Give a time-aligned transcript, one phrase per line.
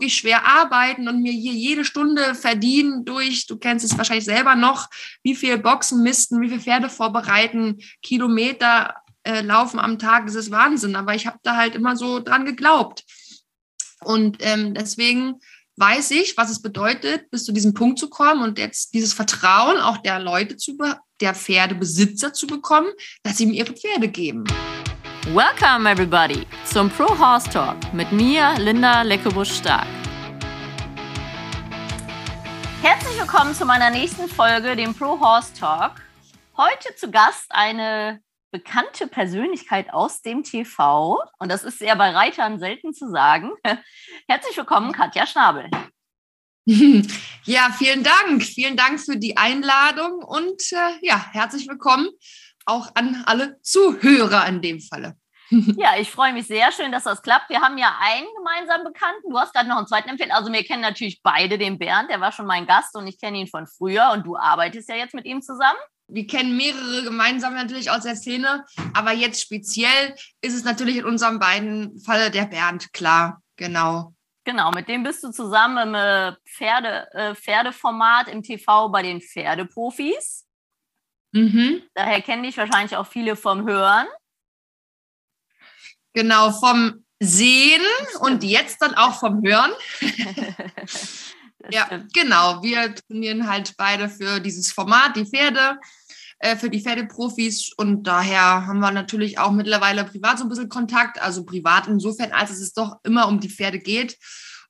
[0.00, 4.54] wirklich schwer arbeiten und mir hier jede Stunde verdienen durch, du kennst es wahrscheinlich selber
[4.54, 4.88] noch,
[5.22, 8.94] wie viel Boxen misten, wie viel Pferde vorbereiten, Kilometer
[9.24, 10.96] äh, laufen am Tag, das ist Wahnsinn.
[10.96, 13.04] Aber ich habe da halt immer so dran geglaubt.
[14.02, 15.34] Und ähm, deswegen
[15.76, 19.76] weiß ich, was es bedeutet, bis zu diesem Punkt zu kommen und jetzt dieses Vertrauen
[19.76, 20.78] auch der Leute zu,
[21.20, 22.88] der Pferdebesitzer zu bekommen,
[23.22, 24.44] dass sie mir ihre Pferde geben.
[25.32, 29.86] Welcome everybody zum Pro Horse Talk mit mir, Linda Leckebusch-Stark.
[32.82, 36.02] Herzlich willkommen zu meiner nächsten Folge, dem Pro Horse Talk.
[36.56, 38.20] Heute zu Gast eine
[38.50, 41.22] bekannte Persönlichkeit aus dem TV.
[41.38, 43.52] Und das ist ja bei Reitern selten zu sagen.
[44.26, 45.70] Herzlich willkommen, Katja Schnabel.
[47.44, 48.42] Ja, vielen Dank.
[48.42, 52.10] Vielen Dank für die Einladung und äh, ja, herzlich willkommen
[52.66, 55.16] auch an alle Zuhörer in dem Falle.
[55.76, 57.50] Ja, ich freue mich sehr schön, dass das klappt.
[57.50, 59.30] Wir haben ja einen gemeinsamen Bekannten.
[59.30, 60.30] Du hast gerade noch einen zweiten empfehlen.
[60.30, 63.38] Also wir kennen natürlich beide den Bernd, der war schon mein Gast und ich kenne
[63.38, 65.78] ihn von früher und du arbeitest ja jetzt mit ihm zusammen
[66.12, 71.04] wir kennen mehrere gemeinsam natürlich aus der Szene, aber jetzt speziell ist es natürlich in
[71.04, 74.14] unserem beiden Falle der Bernd, klar, genau.
[74.44, 79.20] Genau, mit dem bist du zusammen im äh, Pferde, äh, Pferdeformat im TV bei den
[79.20, 80.46] Pferdeprofis.
[81.32, 81.82] Mhm.
[81.94, 84.06] Daher kennen dich wahrscheinlich auch viele vom Hören.
[86.12, 87.82] Genau, vom Sehen
[88.20, 89.70] und jetzt dann auch vom Hören.
[91.70, 92.62] ja, genau.
[92.62, 95.78] Wir trainieren halt beide für dieses Format, die Pferde.
[96.42, 100.70] Äh, für die Pferdeprofis und daher haben wir natürlich auch mittlerweile privat so ein bisschen
[100.70, 104.16] Kontakt, also privat insofern, als es doch immer um die Pferde geht.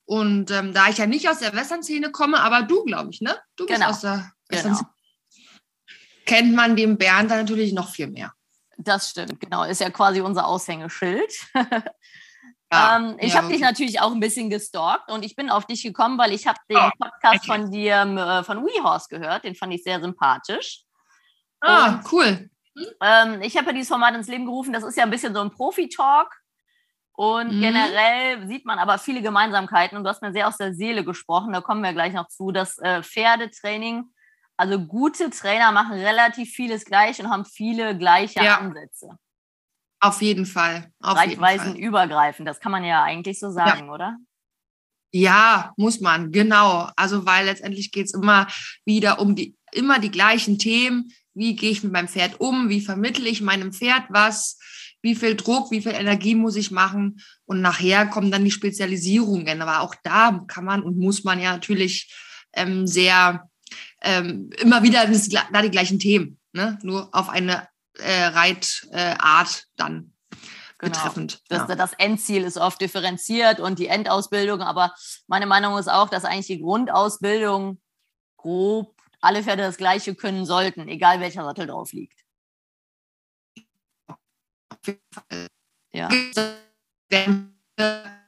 [0.04, 3.38] Und ähm, da ich ja nicht aus der Western-Szene komme, aber du, glaube ich, ne?
[3.54, 3.90] Du bist genau.
[3.90, 4.88] aus der Western-Szene.
[4.88, 6.26] Genau.
[6.26, 8.32] Kennt man den Bernd dann natürlich noch viel mehr.
[8.82, 9.64] Das stimmt, genau.
[9.64, 11.32] Ist ja quasi unser Aushängeschild.
[12.72, 15.66] Ja, ähm, ich ja, habe dich natürlich auch ein bisschen gestalkt und ich bin auf
[15.66, 17.46] dich gekommen, weil ich habe den oh, Podcast okay.
[17.46, 19.42] von dir äh, von WeHorse gehört.
[19.42, 20.84] Den fand ich sehr sympathisch.
[21.60, 22.48] Ah, und, cool.
[23.00, 24.72] Ähm, ich habe ja dieses Format ins Leben gerufen.
[24.72, 26.32] Das ist ja ein bisschen so ein Profi-Talk.
[27.12, 27.60] Und mhm.
[27.60, 29.98] generell sieht man aber viele Gemeinsamkeiten.
[29.98, 31.52] Und du hast mir sehr aus der Seele gesprochen.
[31.52, 32.52] Da kommen wir gleich noch zu.
[32.52, 34.04] Das äh, Pferdetraining,
[34.60, 38.58] also gute Trainer machen relativ vieles gleich und haben viele gleiche ja.
[38.58, 39.08] Ansätze.
[40.00, 40.90] Auf jeden Fall.
[41.02, 42.48] Reichweisen übergreifend.
[42.48, 43.92] Das kann man ja eigentlich so sagen, ja.
[43.92, 44.16] oder?
[45.12, 46.88] Ja, muss man, genau.
[46.96, 48.46] Also, weil letztendlich geht es immer
[48.84, 52.68] wieder um die, immer die gleichen Themen wie gehe ich mit meinem Pferd um?
[52.68, 54.58] Wie vermittle ich meinem Pferd was?
[55.02, 57.22] Wie viel Druck, wie viel Energie muss ich machen?
[57.46, 59.62] Und nachher kommen dann die Spezialisierungen.
[59.62, 62.12] Aber auch da kann man und muss man ja natürlich
[62.52, 63.48] ähm, sehr
[64.00, 66.78] ähm, immer wieder das, da die gleichen Themen, ne?
[66.82, 67.68] nur auf eine
[67.98, 70.12] äh, Reitart äh, dann
[70.80, 70.94] Genau.
[70.94, 71.42] betreffend.
[71.50, 71.74] Das, ja.
[71.74, 74.94] das, Endziel ist oft differenziert und die Endausbildung, aber
[75.26, 77.78] meine Meinung ist auch, dass eigentlich die Grundausbildung
[78.38, 82.18] grob alle Pferde das Gleiche können sollten, egal welcher Sattel drauf liegt.
[85.92, 86.08] Ja.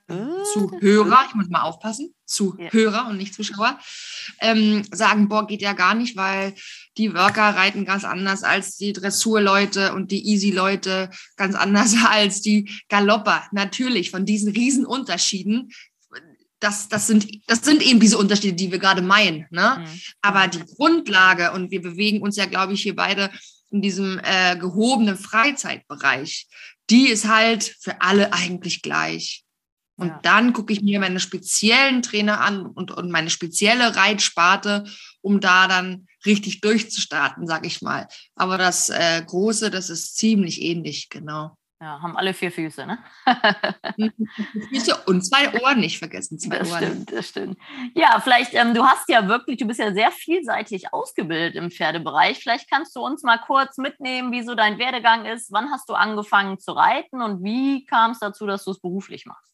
[0.08, 3.08] Zuhörer, ich muss mal aufpassen, Zuhörer ja.
[3.08, 3.78] und nicht Zuschauer,
[4.40, 6.54] ähm, sagen, boah, geht ja gar nicht, weil
[6.98, 12.70] die Worker reiten ganz anders als die Dressurleute und die Easy-Leute ganz anders als die
[12.88, 13.44] Galopper.
[13.52, 15.70] Natürlich, von diesen Riesenunterschieden
[16.62, 19.46] das, das, sind, das sind eben diese Unterschiede, die wir gerade meinen.
[19.50, 19.78] Ne?
[19.80, 20.00] Mhm.
[20.20, 23.30] Aber die Grundlage, und wir bewegen uns ja, glaube ich, hier beide
[23.70, 26.46] in diesem äh, gehobenen Freizeitbereich,
[26.88, 29.41] die ist halt für alle eigentlich gleich.
[30.02, 30.20] Und ja.
[30.22, 34.84] dann gucke ich mir meine speziellen Trainer an und, und meine spezielle Reitsparte,
[35.20, 38.08] um da dann richtig durchzustarten, sag ich mal.
[38.34, 41.56] Aber das äh, Große, das ist ziemlich ähnlich, genau.
[41.80, 42.98] Ja, haben alle vier Füße, ne?
[44.70, 46.38] Füße und zwei Ohren nicht vergessen.
[46.38, 46.84] Zwei das Ohren.
[46.84, 47.58] stimmt, das stimmt.
[47.94, 52.38] Ja, vielleicht, ähm, du hast ja wirklich, du bist ja sehr vielseitig ausgebildet im Pferdebereich.
[52.38, 55.52] Vielleicht kannst du uns mal kurz mitnehmen, wie so dein Werdegang ist.
[55.52, 59.26] Wann hast du angefangen zu reiten und wie kam es dazu, dass du es beruflich
[59.26, 59.51] machst?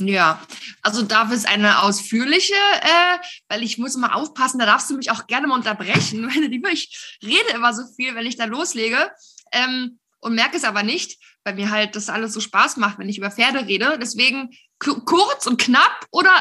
[0.00, 0.40] Ja,
[0.82, 3.18] also darf es eine ausführliche, äh,
[3.48, 6.26] weil ich muss immer aufpassen, da darfst du mich auch gerne mal unterbrechen,
[6.62, 9.10] weil ich rede immer so viel, wenn ich da loslege.
[9.52, 13.08] Ähm, und merke es aber nicht, weil mir halt das alles so Spaß macht, wenn
[13.08, 13.98] ich über Pferde rede.
[14.00, 16.32] Deswegen kurz und knapp oder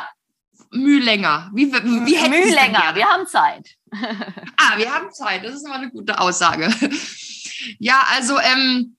[0.72, 1.50] Mühe länger?
[1.54, 3.70] Wie, wie, wie Mühe länger, wir haben Zeit.
[4.58, 6.74] ah, wir haben Zeit, das ist immer eine gute Aussage.
[7.80, 8.97] ja, also ähm,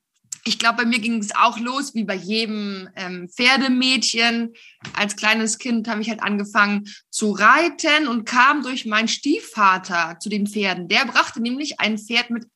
[0.48, 4.54] ich glaube, bei mir ging es auch los, wie bei jedem ähm, Pferdemädchen.
[4.94, 10.30] Als kleines Kind habe ich halt angefangen zu reiten und kam durch meinen Stiefvater zu
[10.30, 10.88] den Pferden.
[10.88, 12.46] Der brachte nämlich ein Pferd mit,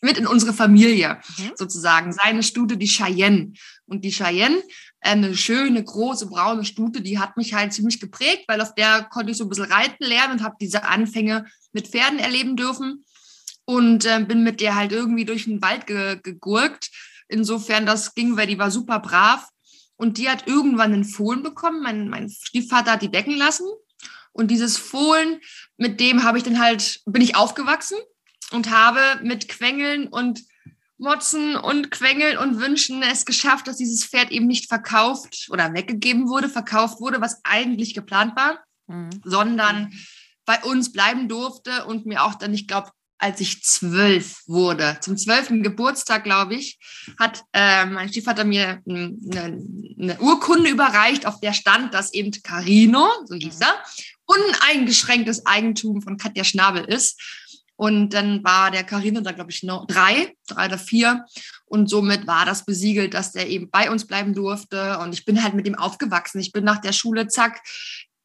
[0.00, 1.50] mit in unsere Familie, mhm.
[1.56, 2.12] sozusagen.
[2.12, 3.52] Seine Stute, die Cheyenne.
[3.86, 4.62] Und die Cheyenne,
[5.00, 9.32] eine schöne, große, braune Stute, die hat mich halt ziemlich geprägt, weil auf der konnte
[9.32, 13.04] ich so ein bisschen reiten lernen und habe diese Anfänge mit Pferden erleben dürfen.
[13.64, 16.90] Und äh, bin mit der halt irgendwie durch den Wald ge gegurkt
[17.30, 19.48] Insofern, das ging, weil die war super brav.
[19.96, 21.82] Und die hat irgendwann einen Fohlen bekommen.
[21.82, 23.66] Mein, mein Stiefvater hat die decken lassen.
[24.32, 25.40] Und dieses Fohlen,
[25.76, 27.98] mit dem habe ich dann halt, bin ich aufgewachsen
[28.50, 30.42] und habe mit Quengeln und
[30.98, 36.28] Motzen und Quengeln und Wünschen es geschafft, dass dieses Pferd eben nicht verkauft oder weggegeben
[36.28, 39.10] wurde, verkauft wurde, was eigentlich geplant war, mhm.
[39.24, 39.92] sondern
[40.44, 44.96] bei uns bleiben durfte und mir auch dann, ich glaube, als ich zwölf wurde.
[45.00, 46.78] Zum zwölften Geburtstag, glaube ich,
[47.18, 49.16] hat äh, mein Stiefvater mir eine,
[49.98, 53.74] eine, Urkunde überreicht, auf der stand, dass eben Carino, so hieß er,
[54.24, 57.20] uneingeschränktes Eigentum von Katja Schnabel ist.
[57.76, 61.24] Und dann war der Carino da, glaube ich, noch drei, drei oder vier.
[61.64, 64.98] Und somit war das besiegelt, dass der eben bei uns bleiben durfte.
[64.98, 66.40] Und ich bin halt mit ihm aufgewachsen.
[66.40, 67.62] Ich bin nach der Schule, zack,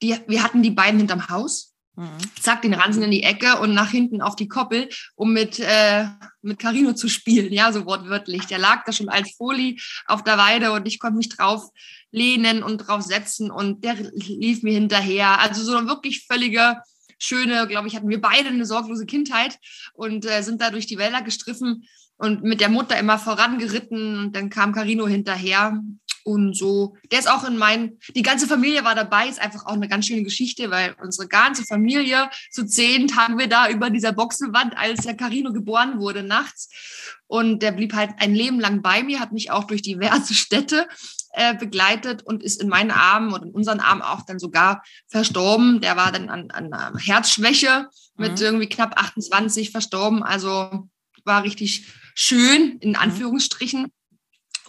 [0.01, 1.75] die, wir hatten die beiden hinterm Haus.
[1.95, 2.18] Mhm.
[2.39, 6.06] Zack, den Ransen in die Ecke und nach hinten auf die Koppel, um mit, äh,
[6.42, 8.45] mit Carino zu spielen, ja, so wortwörtlich.
[8.45, 11.69] Der lag da schon als Folie auf der Weide und ich konnte mich drauf
[12.12, 15.39] lehnen und drauf setzen und der lief mir hinterher.
[15.39, 16.77] Also so eine wirklich völlige
[17.18, 19.57] schöne, glaube ich, hatten wir beide eine sorglose Kindheit
[19.94, 21.88] und äh, sind da durch die Wälder gestriffen
[22.18, 25.81] und mit der Mutter immer vorangeritten und dann kam Carino hinterher
[26.25, 26.98] und so.
[27.12, 30.07] Der ist auch in meinen, die ganze Familie war dabei, ist einfach auch eine ganz
[30.07, 35.04] schöne Geschichte, weil unsere ganze Familie, zu zehn tagen wir da über dieser Boxenwand, als
[35.04, 36.69] der Carino geboren wurde, nachts.
[37.27, 40.88] Und der blieb halt ein Leben lang bei mir, hat mich auch durch diverse Städte
[41.33, 45.80] äh, begleitet und ist in meinen Armen und in unseren Armen auch dann sogar verstorben.
[45.80, 47.88] Der war dann an, an Herzschwäche
[48.18, 48.45] mit mhm.
[48.45, 50.24] irgendwie knapp 28 verstorben.
[50.24, 50.89] Also
[51.24, 52.95] war richtig schön, in mhm.
[52.95, 53.92] Anführungsstrichen.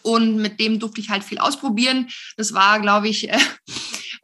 [0.06, 2.08] Und mit dem durfte ich halt viel ausprobieren.
[2.36, 3.38] Das war, glaube ich, äh,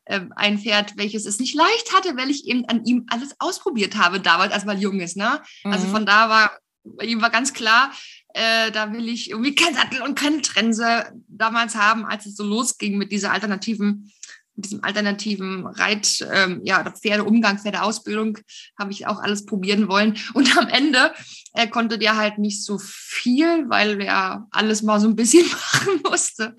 [0.04, 3.96] äh, ein Pferd, welches es nicht leicht hatte, weil ich eben an ihm alles ausprobiert
[3.96, 5.16] habe damals, als man jung ist.
[5.16, 5.30] Ne?
[5.30, 5.72] Also mhm.
[5.72, 6.58] Also von da war,
[7.02, 7.92] ihm war ganz klar,
[8.34, 12.44] äh, da will ich irgendwie kein Sattel und keine Trense damals haben, als es so
[12.44, 14.12] losging mit dieser alternativen
[14.54, 18.38] mit diesem alternativen Reit, ähm, ja, Pferdeumgang, Pferdeausbildung,
[18.78, 20.18] habe ich auch alles probieren wollen.
[20.34, 21.12] Und am Ende
[21.54, 26.02] äh, konnte der halt nicht so viel, weil er alles mal so ein bisschen machen
[26.08, 26.54] musste.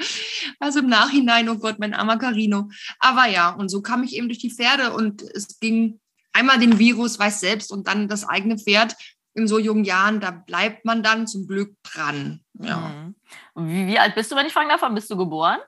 [0.59, 2.69] Also im Nachhinein, oh Gott, mein armer Carino.
[2.99, 5.99] Aber ja, und so kam ich eben durch die Pferde und es ging
[6.31, 8.95] einmal den Virus, weiß selbst, und dann das eigene Pferd
[9.35, 12.41] in so jungen Jahren, da bleibt man dann zum Glück dran.
[12.53, 13.13] Ja.
[13.55, 13.67] Mhm.
[13.67, 14.81] Wie, wie alt bist du, wenn ich fragen darf?
[14.81, 15.59] Wann bist du geboren?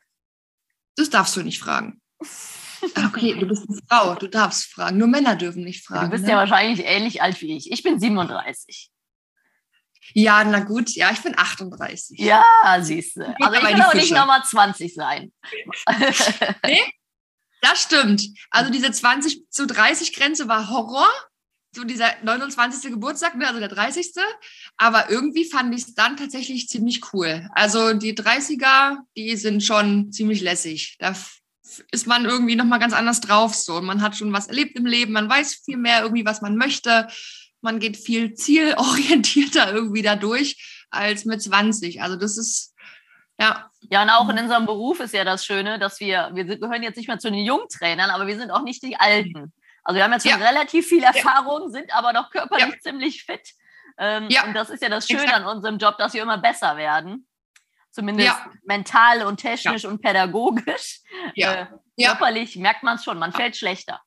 [0.96, 2.02] Das darfst du nicht fragen.
[3.08, 4.98] Okay, du bist eine Frau, du darfst fragen.
[4.98, 6.06] Nur Männer dürfen nicht fragen.
[6.06, 6.32] Du bist ne?
[6.32, 7.72] ja wahrscheinlich ähnlich alt wie ich.
[7.72, 8.92] Ich bin 37.
[10.14, 12.20] Ja, na gut, ja, ich bin 38.
[12.20, 12.44] Ja,
[12.80, 13.36] siehst du.
[13.40, 15.34] Also ich will auch nicht nochmal 20 sein.
[16.66, 16.82] nee,
[17.62, 18.24] das stimmt.
[18.52, 21.10] Also diese 20 zu 30 Grenze war Horror.
[21.74, 22.90] So dieser 29.
[22.90, 24.14] Geburtstag, ne, also der 30.
[24.78, 27.50] Aber irgendwie fand ich es dann tatsächlich ziemlich cool.
[27.54, 30.96] Also die 30er, die sind schon ziemlich lässig.
[31.00, 31.14] Da
[31.92, 33.54] ist man irgendwie nochmal ganz anders drauf.
[33.56, 33.82] So.
[33.82, 37.08] Man hat schon was erlebt im Leben, man weiß viel mehr irgendwie, was man möchte.
[37.62, 42.02] Man geht viel zielorientierter irgendwie dadurch als mit 20.
[42.02, 42.74] Also das ist,
[43.40, 43.70] ja.
[43.90, 46.98] Ja, und auch in unserem Beruf ist ja das Schöne, dass wir, wir gehören jetzt
[46.98, 49.54] nicht mehr zu den Jungtrainern, aber wir sind auch nicht die Alten.
[49.84, 50.48] Also wir haben jetzt schon ja.
[50.48, 52.80] relativ viel Erfahrung, sind aber noch körperlich ja.
[52.82, 53.52] ziemlich fit.
[53.98, 54.46] Ähm, ja.
[54.46, 55.46] Und das ist ja das Schöne Exakt.
[55.46, 57.28] an unserem Job, dass wir immer besser werden
[57.96, 58.52] zumindest ja.
[58.66, 59.90] mental und technisch ja.
[59.90, 61.00] und pädagogisch.
[61.34, 61.70] Ja.
[61.98, 64.02] Äh, körperlich merkt man es schon, man fällt schlechter.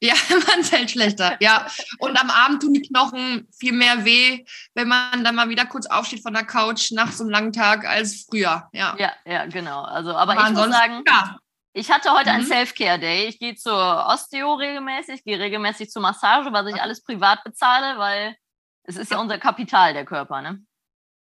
[0.00, 0.14] Ja,
[0.48, 1.66] man fällt schlechter, ja.
[2.00, 5.86] Und am Abend tun die Knochen viel mehr weh, wenn man dann mal wieder kurz
[5.86, 8.94] aufsteht von der Couch nach so einem langen Tag als früher, ja.
[8.98, 9.82] Ja, ja, genau.
[9.82, 11.38] Also, aber, aber ich muss sagen, ja.
[11.72, 12.36] ich hatte heute mhm.
[12.36, 13.26] einen Self-Care-Day.
[13.28, 18.36] Ich gehe zur Osteo regelmäßig, gehe regelmäßig zur Massage, was ich alles privat bezahle, weil
[18.82, 20.60] es ist ja unser Kapital, der Körper, ne?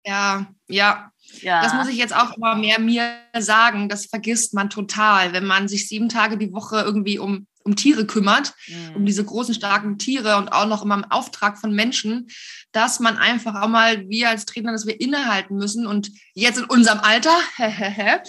[0.09, 1.13] Ja, ja,
[1.43, 1.63] ja.
[1.63, 3.91] Das muss ich jetzt auch immer mehr mir sagen.
[3.91, 8.07] Das vergisst man total, wenn man sich sieben Tage die Woche irgendwie um, um Tiere
[8.07, 8.97] kümmert, mhm.
[8.97, 12.29] um diese großen, starken Tiere und auch noch immer im Auftrag von Menschen,
[12.73, 16.65] dass man einfach auch mal, wir als Trainer, dass wir innehalten müssen und jetzt in
[16.65, 17.37] unserem Alter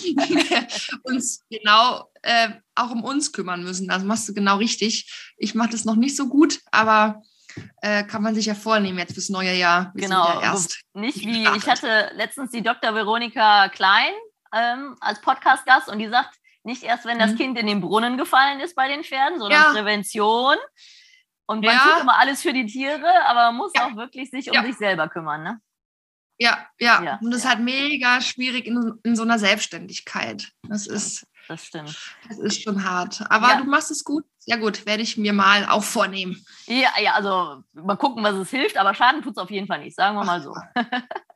[1.04, 3.88] uns genau äh, auch um uns kümmern müssen.
[3.88, 5.10] Das machst du genau richtig.
[5.38, 7.22] Ich mache das noch nicht so gut, aber
[7.82, 9.92] äh, kann man sich ja vornehmen jetzt fürs neue Jahr.
[9.94, 12.94] Wir genau, ja erst nicht wie ich hatte letztens die Dr.
[12.94, 14.14] Veronika Klein
[14.54, 17.38] ähm, als Podcast-Gast und die sagt, nicht erst, wenn das mhm.
[17.38, 19.72] Kind in den Brunnen gefallen ist bei den Pferden, sondern ja.
[19.72, 20.58] Prävention.
[21.46, 21.80] Und man ja.
[21.80, 23.88] tut immer alles für die Tiere, aber man muss ja.
[23.88, 25.44] auch wirklich sich um sich selber kümmern.
[25.44, 25.62] Ne?
[26.38, 30.50] Ja, ja, Und das ist halt mega schwierig in, in so einer Selbstständigkeit.
[30.64, 32.16] Das ist das stimmt.
[32.28, 33.26] Das ist schon hart.
[33.30, 34.24] Aber du machst es gut.
[34.50, 36.44] Sehr gut, werde ich mir mal auch vornehmen.
[36.66, 39.84] Ja, ja, also mal gucken, was es hilft, aber Schaden tut es auf jeden Fall
[39.84, 40.56] nicht, sagen wir mal so.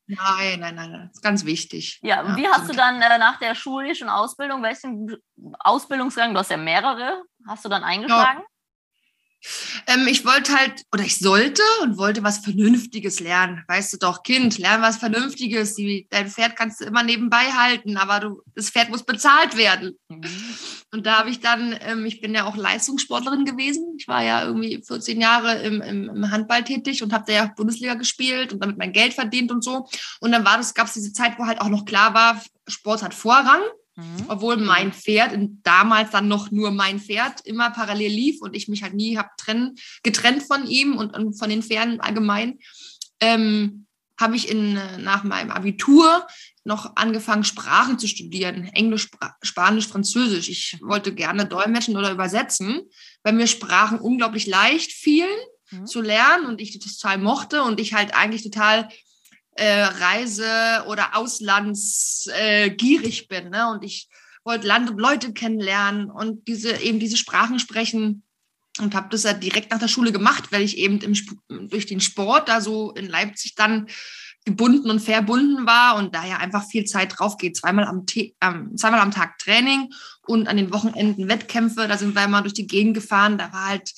[0.05, 1.99] Nein, nein, nein, das ist ganz wichtig.
[2.03, 5.15] Ja, ja wie hast du dann äh, nach der schulischen Ausbildung, welchen
[5.59, 8.41] Ausbildungsgang, du hast ja mehrere, hast du dann eingeschlagen?
[8.41, 9.93] Ja.
[9.93, 13.63] Ähm, ich wollte halt, oder ich sollte und wollte was Vernünftiges lernen.
[13.67, 15.75] Weißt du doch, Kind, lern was Vernünftiges.
[15.75, 19.97] Die, dein Pferd kannst du immer nebenbei halten, aber du, das Pferd muss bezahlt werden.
[20.09, 20.23] Mhm.
[20.93, 23.95] Und da habe ich dann, ähm, ich bin ja auch Leistungssportlerin gewesen.
[23.97, 27.45] Ich war ja irgendwie 14 Jahre im, im, im Handball tätig und habe da ja
[27.55, 29.87] Bundesliga gespielt und damit mein Geld verdient und so.
[30.19, 33.01] Und dann war das, gab es diese Zeit, wo halt auch noch klar war, Sport
[33.01, 33.61] hat Vorrang.
[33.95, 34.25] Mhm.
[34.27, 38.83] Obwohl mein Pferd, damals dann noch nur mein Pferd, immer parallel lief und ich mich
[38.83, 39.29] halt nie habe
[40.03, 42.59] getrennt von ihm und, und, von den Pferden allgemein,
[43.19, 43.87] ähm,
[44.19, 46.25] habe ich in, nach meinem Abitur
[46.63, 48.65] noch angefangen, Sprachen zu studieren.
[48.73, 49.09] Englisch,
[49.41, 50.49] Spanisch, Französisch.
[50.49, 52.81] Ich wollte gerne dolmetschen oder übersetzen,
[53.23, 55.27] weil mir Sprachen unglaublich leicht fielen
[55.71, 55.85] mhm.
[55.85, 58.89] zu lernen und ich das total mochte und ich halt eigentlich total
[59.55, 63.49] äh, Reise- oder Auslandsgierig äh, bin.
[63.49, 63.69] Ne?
[63.69, 64.09] Und ich
[64.43, 68.23] wollte Land und Leute kennenlernen und diese eben diese Sprachen sprechen
[68.79, 72.01] und habe das ja direkt nach der Schule gemacht, weil ich eben im, durch den
[72.01, 73.87] Sport da so in Leipzig dann
[74.45, 77.55] gebunden und verbunden war und daher einfach viel Zeit drauf geht.
[77.55, 78.05] Zweimal am,
[78.41, 79.89] ähm, zweimal am Tag Training
[80.25, 81.87] und an den Wochenenden Wettkämpfe.
[81.87, 83.37] Da sind wir mal durch die Gegend gefahren.
[83.37, 83.93] Da war halt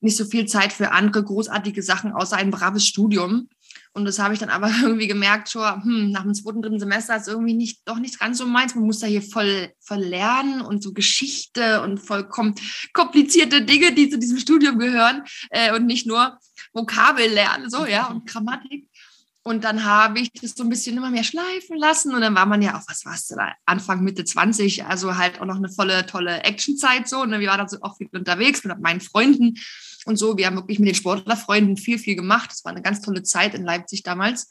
[0.00, 3.48] nicht so viel Zeit für andere großartige Sachen außer ein braves Studium.
[3.94, 7.16] Und das habe ich dann aber irgendwie gemerkt, schon, hm, nach dem zweiten, dritten Semester
[7.16, 8.74] ist irgendwie nicht, doch nicht ganz so meins.
[8.74, 12.54] Man muss da hier voll, voll lernen und so Geschichte und vollkommen
[12.92, 16.38] komplizierte Dinge, die zu diesem Studium gehören äh, und nicht nur
[16.72, 18.88] Vokabel lernen, so, ja, und Grammatik.
[19.46, 22.14] Und dann habe ich das so ein bisschen immer mehr schleifen lassen.
[22.14, 25.38] Und dann war man ja auch, was warst du da, Anfang, Mitte 20, also halt
[25.38, 27.20] auch noch eine volle, tolle Actionzeit so.
[27.20, 27.40] Und ne?
[27.40, 29.58] wir waren dann so auch viel unterwegs mit meinen Freunden
[30.06, 30.36] und so.
[30.36, 32.50] Wir haben wirklich mit den Sportlerfreunden viel, viel gemacht.
[32.50, 34.48] Das war eine ganz tolle Zeit in Leipzig damals.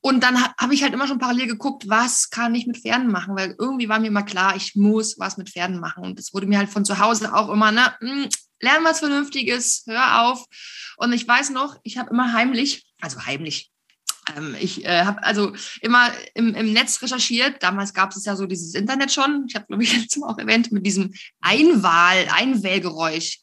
[0.00, 3.36] Und dann habe ich halt immer schon parallel geguckt, was kann ich mit Pferden machen,
[3.36, 6.04] weil irgendwie war mir immer klar, ich muss was mit Pferden machen.
[6.04, 7.94] Und das wurde mir halt von zu Hause auch immer, ne,
[8.60, 10.44] lern was Vernünftiges, hör auf.
[10.96, 13.70] Und ich weiß noch, ich habe immer heimlich, also heimlich,
[14.34, 17.62] ähm, ich äh, habe also immer im, im Netz recherchiert.
[17.62, 19.46] Damals gab es ja so dieses Internet schon.
[19.48, 23.40] Ich habe, glaube ich, letztes Mal auch erwähnt, mit diesem Einwahl, Einwählgeräusch.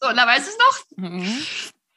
[0.00, 1.10] So, und da weißt du es noch?
[1.10, 1.38] Mhm.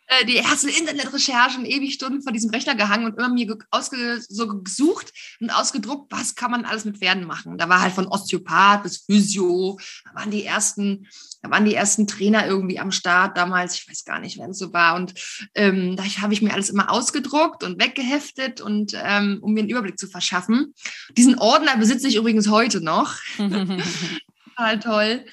[0.07, 4.47] Äh, die ersten Internetrecherchen, ewig Stunden vor diesem Rechner gehangen und immer mir ausge, so
[4.61, 5.11] gesucht
[5.41, 7.57] und ausgedruckt, was kann man alles mit Pferden machen.
[7.57, 11.07] Da war halt von Osteopath bis Physio, da waren die ersten,
[11.41, 14.57] da waren die ersten Trainer irgendwie am Start damals, ich weiß gar nicht, wer es
[14.57, 14.95] so war.
[14.95, 15.13] Und
[15.55, 19.69] ähm, da habe ich mir alles immer ausgedruckt und weggeheftet und ähm, um mir einen
[19.69, 20.73] Überblick zu verschaffen.
[21.17, 23.15] Diesen Ordner besitze ich übrigens heute noch.
[23.37, 25.25] Total toll.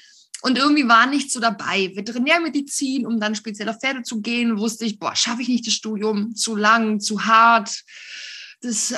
[0.45, 1.91] Und irgendwie war nichts so dabei.
[1.95, 5.73] Veterinärmedizin, um dann speziell auf Pferde zu gehen, wusste ich, boah, schaffe ich nicht das
[5.73, 7.81] Studium, zu lang, zu hart.
[8.61, 8.97] Das, äh,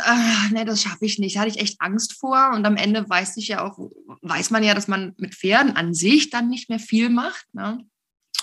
[0.51, 1.37] nee, das schaffe ich nicht.
[1.37, 2.51] Da hatte ich echt Angst vor.
[2.53, 3.79] Und am Ende weiß ich ja auch,
[4.23, 7.45] weiß man ja, dass man mit Pferden an sich dann nicht mehr viel macht.
[7.53, 7.79] Ne?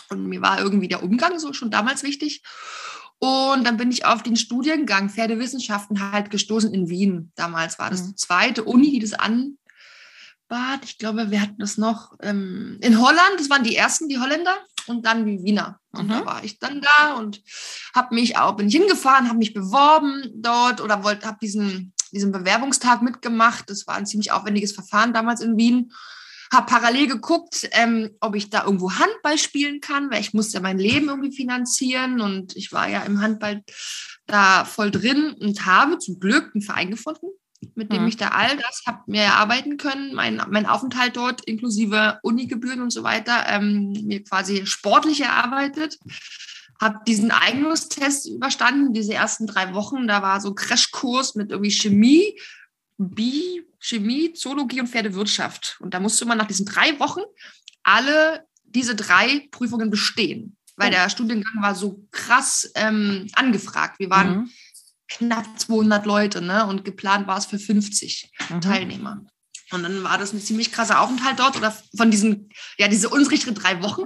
[0.08, 2.40] Und mir war irgendwie der Umgang so schon damals wichtig.
[3.18, 7.32] Und dann bin ich auf den Studiengang Pferdewissenschaften halt gestoßen in Wien.
[7.34, 8.06] Damals war das mhm.
[8.06, 9.58] die zweite Uni, die das an,
[10.48, 14.18] Bad, ich glaube, wir hatten das noch ähm, in Holland, das waren die ersten, die
[14.18, 15.80] Holländer und dann die Wiener.
[15.92, 16.10] Und mhm.
[16.10, 17.42] da war ich dann da und
[17.94, 22.32] habe mich auch, bin ich hingefahren, habe mich beworben dort oder wollte, habe diesen, diesen
[22.32, 23.70] Bewerbungstag mitgemacht.
[23.70, 25.92] Das war ein ziemlich aufwendiges Verfahren damals in Wien.
[26.52, 30.60] Habe parallel geguckt, ähm, ob ich da irgendwo Handball spielen kann, weil ich musste ja
[30.60, 33.64] mein Leben irgendwie finanzieren und ich war ja im Handball
[34.26, 37.26] da voll drin und habe zum Glück einen Verein gefunden,
[37.74, 38.08] mit dem mhm.
[38.08, 42.90] ich da all das habe mir erarbeiten können, mein, mein Aufenthalt dort inklusive Unigebühren und
[42.90, 45.98] so weiter, ähm, mir quasi sportlich erarbeitet.
[46.80, 50.06] Habe diesen Eignungstest überstanden, diese ersten drei Wochen.
[50.08, 52.38] Da war so ein Crashkurs mit irgendwie Chemie,
[52.98, 55.78] Bi, Chemie, Zoologie und Pferdewirtschaft.
[55.80, 57.20] Und da musste man nach diesen drei Wochen
[57.82, 60.92] alle diese drei Prüfungen bestehen, weil oh.
[60.92, 63.98] der Studiengang war so krass ähm, angefragt.
[63.98, 64.50] Wir waren mhm
[65.08, 66.66] knapp 200 Leute, ne?
[66.66, 68.60] Und geplant war es für 50 mhm.
[68.60, 69.24] Teilnehmer.
[69.72, 73.54] Und dann war das ein ziemlich krasser Aufenthalt dort oder von diesen, ja, diese unsrichtigen
[73.54, 74.04] drei Wochen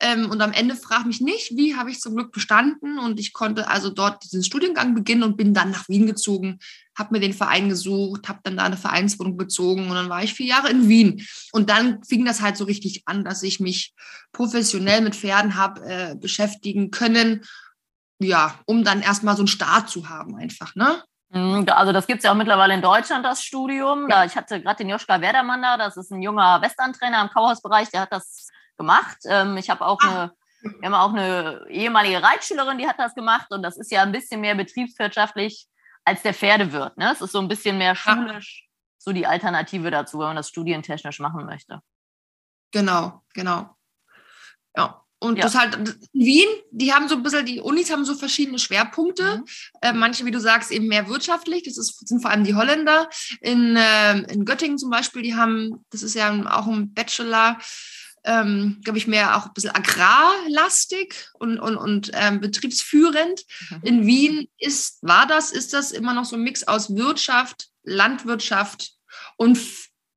[0.00, 2.98] Ähm, und am Ende frage mich nicht, wie habe ich zum Glück bestanden.
[2.98, 6.58] Und ich konnte also dort diesen Studiengang beginnen und bin dann nach Wien gezogen,
[6.98, 10.34] habe mir den Verein gesucht, habe dann da eine Vereinswohnung bezogen und dann war ich
[10.34, 11.24] vier Jahre in Wien.
[11.52, 13.94] Und dann fing das halt so richtig an, dass ich mich
[14.32, 17.44] professionell mit Pferden habe äh, beschäftigen können.
[18.20, 21.02] Ja, um dann erstmal so einen Start zu haben, einfach, ne?
[21.30, 24.08] Mhm, also das gibt es ja auch mittlerweile in Deutschland, das Studium.
[24.08, 27.90] Da, ich hatte gerade den Joschka Werdermann da, das ist ein junger Western-Trainer im Kauhausbereich,
[27.90, 29.18] der hat das gemacht.
[29.24, 30.08] Ähm, ich habe auch ah.
[30.08, 30.32] eine,
[30.80, 34.12] wir haben auch eine ehemalige Reitschülerin, die hat das gemacht und das ist ja ein
[34.12, 35.66] bisschen mehr betriebswirtschaftlich
[36.04, 36.96] als der Pferdewirt.
[36.96, 37.10] Ne?
[37.12, 38.68] Es ist so ein bisschen mehr schulisch,
[38.98, 41.80] so die Alternative dazu, wenn man das studientechnisch machen möchte.
[42.70, 43.76] Genau, genau.
[44.76, 45.03] Ja.
[45.24, 45.44] Und ja.
[45.44, 49.38] das halt, in Wien, die haben so ein bisschen, die Unis haben so verschiedene Schwerpunkte.
[49.38, 49.44] Mhm.
[49.80, 51.62] Äh, manche, wie du sagst, eben mehr wirtschaftlich.
[51.62, 53.08] Das ist, sind vor allem die Holländer.
[53.40, 57.58] In, äh, in Göttingen zum Beispiel, die haben, das ist ja auch ein Bachelor,
[58.24, 63.44] ähm, glaube ich, mehr auch ein bisschen agrarlastig und, und, und ähm, betriebsführend.
[63.70, 63.80] Mhm.
[63.82, 68.92] In Wien ist, war das, ist das immer noch so ein Mix aus Wirtschaft, Landwirtschaft
[69.38, 69.58] und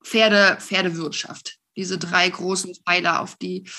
[0.04, 2.00] Pferde, Pferdewirtschaft diese mhm.
[2.02, 3.70] drei großen Pfeiler, auf die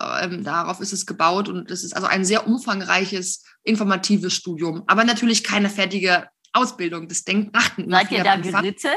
[0.00, 5.04] ähm, darauf ist es gebaut und es ist also ein sehr umfangreiches, informatives Studium, aber
[5.04, 7.08] natürlich keine fertige Ausbildung.
[7.08, 8.90] Das denkt dachten Seid ihr da geritten?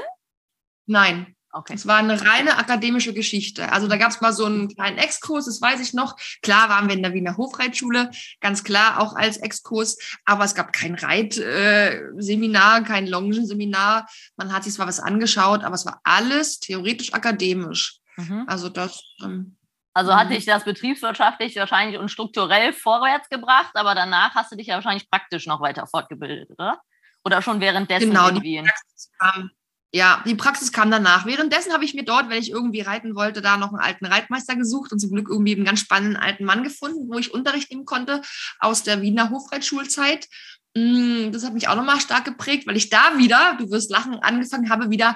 [0.85, 1.35] Nein.
[1.51, 1.73] Okay.
[1.73, 3.71] Es war eine reine akademische Geschichte.
[3.71, 6.17] Also da gab es mal so einen kleinen Exkurs, das weiß ich noch.
[6.41, 8.11] Klar waren wir in der Wiener Hofreitschule,
[8.41, 14.05] ganz klar auch als Exkurs, aber es gab kein Reitseminar, kein Longenseminar.
[14.35, 17.99] Man hat sich zwar was angeschaut, aber es war alles theoretisch akademisch.
[18.17, 18.43] Mhm.
[18.47, 19.01] Also das.
[19.23, 19.55] Ähm,
[19.95, 20.33] also hat mhm.
[20.33, 25.09] dich das betriebswirtschaftlich wahrscheinlich und strukturell vorwärts gebracht, aber danach hast du dich ja wahrscheinlich
[25.09, 26.81] praktisch noch weiter fortgebildet, oder?
[27.23, 28.57] Oder schon währenddessen genau, irgendwie?
[28.57, 29.51] Die Praxis kam,
[29.93, 31.25] ja, die Praxis kam danach.
[31.25, 34.57] Währenddessen habe ich mir dort, wenn ich irgendwie reiten wollte, da noch einen alten Reitmeister
[34.57, 37.85] gesucht und zum Glück irgendwie einen ganz spannenden alten Mann gefunden, wo ich Unterricht nehmen
[37.85, 38.21] konnte
[38.59, 40.27] aus der Wiener Hofreitschulzeit.
[40.75, 44.15] Mm, das hat mich auch nochmal stark geprägt, weil ich da wieder, du wirst lachen,
[44.15, 45.15] angefangen habe, wieder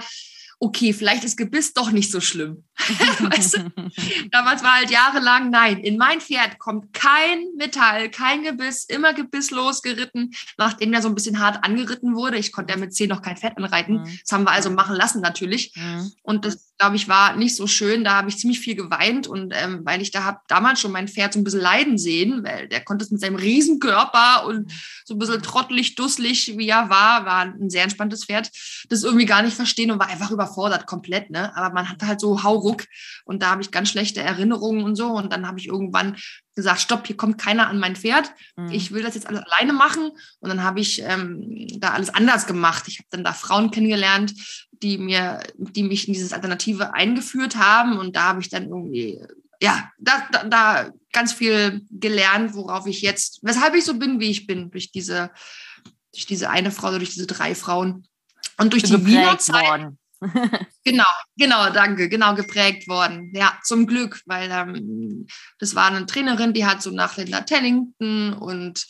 [0.60, 2.66] okay, vielleicht ist Gebiss doch nicht so schlimm.
[3.20, 3.72] weißt du?
[4.32, 9.82] Damals war halt jahrelang, nein, in mein Pferd kommt kein Metall, kein Gebiss, immer gebisslos
[9.82, 12.38] geritten, nachdem er so ein bisschen hart angeritten wurde.
[12.38, 14.02] Ich konnte ja mit zehn noch kein Fett anreiten.
[14.02, 14.20] Mhm.
[14.22, 15.74] Das haben wir also machen lassen natürlich.
[15.76, 16.12] Mhm.
[16.24, 18.04] Und das, glaube ich, war nicht so schön.
[18.04, 21.08] Da habe ich ziemlich viel geweint und ähm, weil ich da habe damals schon mein
[21.08, 24.72] Pferd so ein bisschen leiden sehen, weil der konnte es mit seinem Riesenkörper und
[25.06, 28.52] so ein bisschen trottelig, dusselig, wie er war, war ein sehr entspanntes Pferd,
[28.90, 31.56] das irgendwie gar nicht verstehen und war einfach über überfordert komplett, ne?
[31.56, 32.86] Aber man hatte halt so Hauruck
[33.26, 35.08] und da habe ich ganz schlechte Erinnerungen und so.
[35.08, 36.18] Und dann habe ich irgendwann
[36.56, 38.32] gesagt, stopp, hier kommt keiner an mein Pferd.
[38.58, 38.72] Mhm.
[38.72, 40.12] Ich will das jetzt alles alleine machen.
[40.40, 42.88] Und dann habe ich ähm, da alles anders gemacht.
[42.88, 44.34] Ich habe dann da Frauen kennengelernt,
[44.72, 47.98] die mir, die mich in dieses Alternative eingeführt haben.
[47.98, 49.22] Und da habe ich dann irgendwie,
[49.62, 54.30] ja, da, da, da ganz viel gelernt, worauf ich jetzt, weshalb ich so bin, wie
[54.30, 55.32] ich bin, durch diese,
[56.14, 58.06] durch diese eine Frau, durch diese drei Frauen.
[58.58, 59.66] Und durch die Wiener Zeit.
[59.66, 59.98] Worden.
[60.84, 61.06] genau,
[61.38, 63.32] genau, danke, genau geprägt worden.
[63.34, 65.28] Ja, zum Glück, weil ähm,
[65.60, 68.86] das war eine Trainerin, die hat so nach Linda Tellington und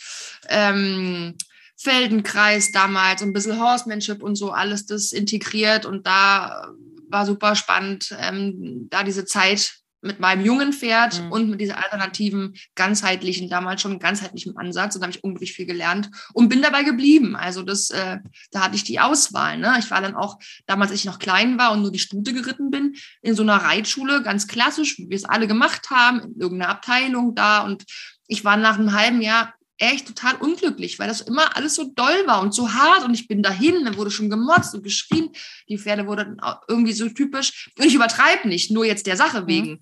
[0.47, 1.35] ähm,
[1.77, 6.73] Feldenkreis damals und ein bisschen Horsemanship und so alles das integriert und da
[7.09, 11.31] war super spannend, ähm, da diese Zeit mit meinem jungen Pferd mhm.
[11.31, 14.95] und mit dieser alternativen, ganzheitlichen, damals schon ganzheitlichen Ansatz.
[14.95, 17.35] Und da habe ich unglaublich viel gelernt und bin dabei geblieben.
[17.35, 18.19] Also das, äh,
[18.51, 19.57] da hatte ich die Auswahl.
[19.57, 19.75] Ne?
[19.79, 22.71] Ich war dann auch, damals, als ich noch klein war und nur die Stute geritten
[22.71, 26.71] bin, in so einer Reitschule, ganz klassisch, wie wir es alle gemacht haben, in irgendeiner
[26.71, 27.61] Abteilung da.
[27.63, 27.85] Und
[28.27, 32.27] ich war nach einem halben Jahr echt total unglücklich, weil das immer alles so doll
[32.27, 35.29] war und so hart und ich bin dahin, dann wurde schon gemotzt und geschrien.
[35.67, 37.71] Die Pferde wurden irgendwie so typisch.
[37.77, 39.47] Und ich übertreibe nicht, nur jetzt der Sache mhm.
[39.47, 39.71] wegen.
[39.71, 39.79] Mhm.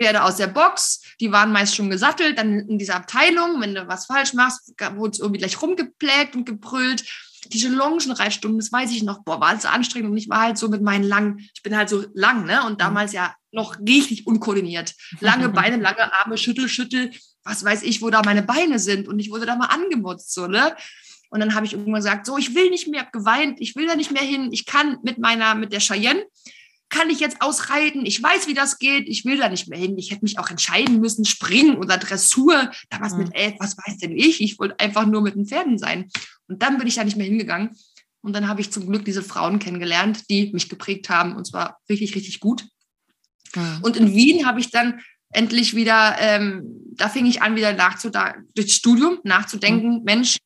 [0.00, 3.86] Pferde aus der Box, die waren meist schon gesattelt, dann in dieser Abteilung, wenn du
[3.86, 7.04] was falsch machst, wurde es irgendwie gleich rumgeplägt und gebrüllt.
[7.52, 10.68] Die Longenreitstunden, das weiß ich noch, boah, war alles anstrengend und ich war halt so
[10.68, 12.78] mit meinen langen, ich bin halt so lang, ne, und mhm.
[12.78, 14.94] damals ja noch richtig unkoordiniert.
[15.20, 17.10] Lange Beine, lange Arme, Schüttel, Schüttel,
[17.44, 20.46] was weiß ich, wo da meine Beine sind und ich wurde da mal angemutzt, so,
[20.46, 20.76] ne.
[21.30, 23.86] Und dann habe ich irgendwann gesagt, so, ich will nicht mehr, hab geweint, ich will
[23.86, 26.24] da nicht mehr hin, ich kann mit meiner, mit der Cheyenne,
[26.90, 28.04] kann ich jetzt ausreiten?
[28.04, 29.08] Ich weiß, wie das geht.
[29.08, 29.96] Ich will da nicht mehr hin.
[29.96, 32.70] Ich hätte mich auch entscheiden müssen, springen oder Dressur.
[32.90, 33.20] Damals mhm.
[33.20, 34.40] mit elf, was weiß denn ich?
[34.42, 36.10] Ich wollte einfach nur mit den Pferden sein.
[36.48, 37.70] Und dann bin ich da nicht mehr hingegangen.
[38.22, 41.36] Und dann habe ich zum Glück diese Frauen kennengelernt, die mich geprägt haben.
[41.36, 42.66] Und zwar richtig, richtig gut.
[43.54, 43.78] Mhm.
[43.82, 45.00] Und in Wien habe ich dann
[45.30, 50.04] endlich wieder, ähm, da fing ich an, wieder nachzudenken, durchs Studium nachzudenken, mhm.
[50.04, 50.36] Mensch,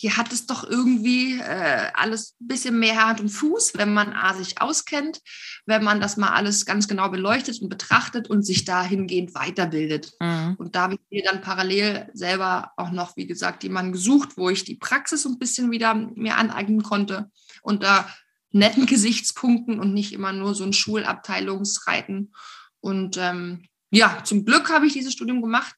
[0.00, 4.12] hier hat es doch irgendwie äh, alles ein bisschen mehr Hand und Fuß, wenn man
[4.12, 5.20] A, sich auskennt,
[5.66, 10.12] wenn man das mal alles ganz genau beleuchtet und betrachtet und sich dahingehend weiterbildet.
[10.20, 10.54] Mhm.
[10.56, 14.48] Und da habe ich mir dann parallel selber auch noch, wie gesagt, jemanden gesucht, wo
[14.48, 17.28] ich die Praxis ein bisschen wieder mir aneignen konnte.
[17.62, 18.08] Unter
[18.52, 22.32] netten Gesichtspunkten und nicht immer nur so ein Schulabteilungsreiten.
[22.78, 25.76] Und ähm, ja, zum Glück habe ich dieses Studium gemacht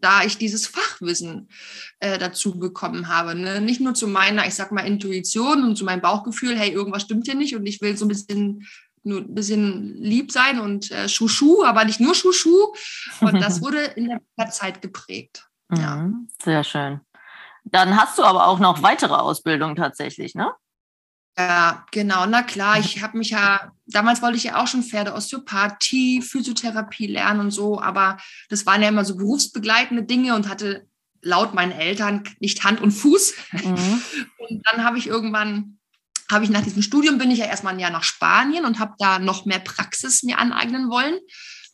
[0.00, 1.48] da ich dieses Fachwissen
[2.00, 3.34] äh, dazu bekommen habe.
[3.34, 3.60] Ne?
[3.60, 7.26] Nicht nur zu meiner, ich sag mal, Intuition und zu meinem Bauchgefühl, hey, irgendwas stimmt
[7.26, 8.66] hier nicht und ich will so ein bisschen
[9.04, 12.74] nur ein bisschen lieb sein und äh, Schuschu, aber nicht nur Schuschu.
[13.20, 15.46] Und das wurde in der Zeit geprägt.
[15.74, 15.96] Ja.
[15.96, 17.00] Mhm, sehr schön.
[17.64, 20.50] Dann hast du aber auch noch weitere Ausbildungen tatsächlich, ne?
[21.38, 22.26] Ja, genau.
[22.26, 27.38] Na klar, ich habe mich ja, damals wollte ich ja auch schon Pferdeosteopathie, Physiotherapie lernen
[27.38, 30.88] und so, aber das waren ja immer so berufsbegleitende Dinge und hatte
[31.22, 33.34] laut meinen Eltern nicht Hand und Fuß.
[33.52, 34.02] Mhm.
[34.38, 35.78] Und dann habe ich irgendwann,
[36.30, 38.94] habe ich nach diesem Studium, bin ich ja erstmal ein Jahr nach Spanien und habe
[38.98, 41.18] da noch mehr Praxis mir aneignen wollen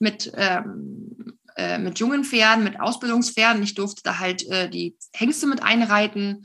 [0.00, 3.62] mit ähm, äh, mit jungen Pferden, mit Ausbildungspferden.
[3.62, 6.45] Ich durfte da halt äh, die Hengste mit einreiten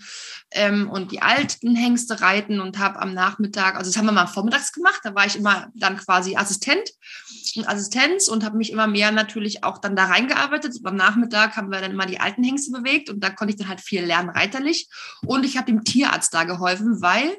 [0.52, 4.28] ähm, und die alten Hengste reiten und habe am Nachmittag, also das haben wir mal
[4.28, 6.92] vormittags gemacht, da war ich immer dann quasi Assistent
[7.56, 10.76] und Assistenz und habe mich immer mehr natürlich auch dann da reingearbeitet.
[10.78, 13.60] Und am Nachmittag haben wir dann immer die alten Hengste bewegt und da konnte ich
[13.60, 14.90] dann halt viel lernen reiterlich.
[15.26, 17.36] Und ich habe dem Tierarzt da geholfen, weil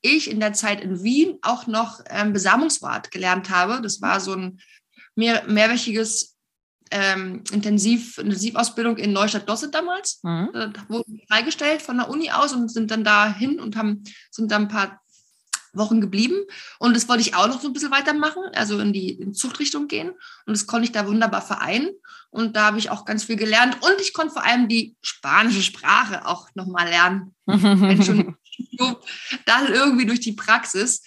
[0.00, 3.80] ich in der Zeit in Wien auch noch ähm, Besamungswart gelernt habe.
[3.80, 4.60] Das war so ein
[5.14, 6.31] mehr, mehrwöchiges
[6.92, 10.20] ähm, Intensiv, Intensivausbildung in Neustadt-Dosset damals.
[10.22, 10.50] Mhm.
[10.52, 14.62] Da wurden freigestellt von der Uni aus und sind dann dahin und haben, sind dann
[14.62, 15.00] ein paar
[15.72, 16.36] Wochen geblieben.
[16.78, 19.88] Und das wollte ich auch noch so ein bisschen weitermachen, also in die in Zuchtrichtung
[19.88, 20.10] gehen.
[20.10, 21.90] Und das konnte ich da wunderbar vereinen.
[22.30, 23.78] Und da habe ich auch ganz viel gelernt.
[23.80, 27.34] Und ich konnte vor allem die spanische Sprache auch nochmal lernen.
[27.46, 28.36] Wenn schon
[29.46, 31.02] dann irgendwie durch die Praxis.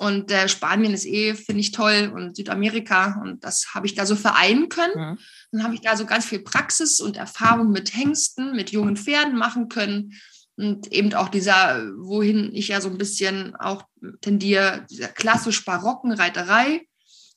[0.00, 4.06] Und äh, Spanien ist eh, finde ich toll und Südamerika und das habe ich da
[4.06, 4.94] so vereinen können.
[4.96, 5.18] Mhm.
[5.52, 9.36] Dann habe ich da so ganz viel Praxis und Erfahrung mit Hengsten, mit jungen Pferden
[9.36, 10.14] machen können.
[10.56, 13.84] Und eben auch dieser, wohin ich ja so ein bisschen auch
[14.22, 16.80] tendiere, dieser klassisch barocken Reiterei.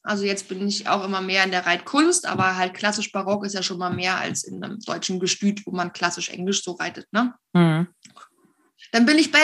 [0.01, 3.55] Also jetzt bin ich auch immer mehr in der Reitkunst, aber halt klassisch barock ist
[3.55, 7.07] ja schon mal mehr als in einem deutschen Gestüt, wo man klassisch Englisch so reitet.
[7.11, 7.33] Ne?
[7.51, 7.87] Mhm.
[8.93, 9.41] Dann bin ich bei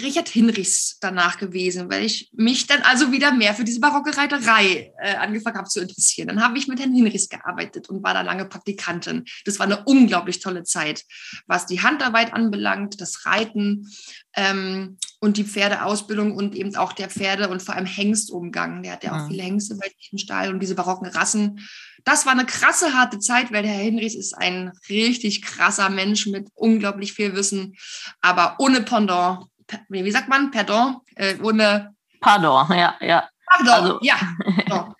[0.00, 4.92] Richard Hinrichs danach gewesen, weil ich mich dann also wieder mehr für diese barocke Reiterei
[5.02, 6.28] äh, angefangen habe zu interessieren.
[6.28, 9.24] Dann habe ich mit Herrn Hinrichs gearbeitet und war da lange Praktikantin.
[9.44, 11.02] Das war eine unglaublich tolle Zeit,
[11.48, 13.90] was die Handarbeit anbelangt, das Reiten
[14.34, 18.82] ähm, und die Pferdeausbildung und eben auch der Pferde- und vor allem Hengstumgang.
[18.82, 19.30] Der hat ja auch mhm.
[19.30, 21.60] viele Hengste bei im Stall und diese barocken Rassen
[22.04, 26.26] das war eine krasse, harte Zeit, weil der Herr Hinrichs ist ein richtig krasser Mensch
[26.26, 27.76] mit unglaublich viel Wissen,
[28.20, 29.46] aber ohne Pendant.
[29.88, 30.50] Wie sagt man?
[30.50, 30.98] Pardon?
[31.14, 31.94] Äh, ohne.
[32.20, 33.28] Pardon, ja, ja.
[33.46, 33.98] Pardon, also.
[34.02, 34.16] ja.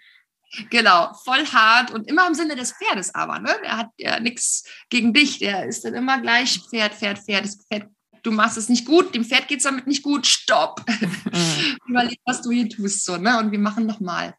[0.69, 3.39] Genau, voll hart und immer im Sinne des Pferdes aber.
[3.39, 3.57] Ne?
[3.63, 5.39] Er hat ja nichts gegen dich.
[5.39, 7.47] Der ist dann immer gleich Pferd, Pferd, Pferd.
[7.47, 7.89] Das Pferd
[8.23, 10.85] du machst es nicht gut, dem Pferd geht es damit nicht gut, stopp.
[10.89, 11.77] Mhm.
[11.89, 13.05] Überleg, was du hier tust.
[13.05, 13.39] So, ne?
[13.39, 14.35] Und wir machen nochmal.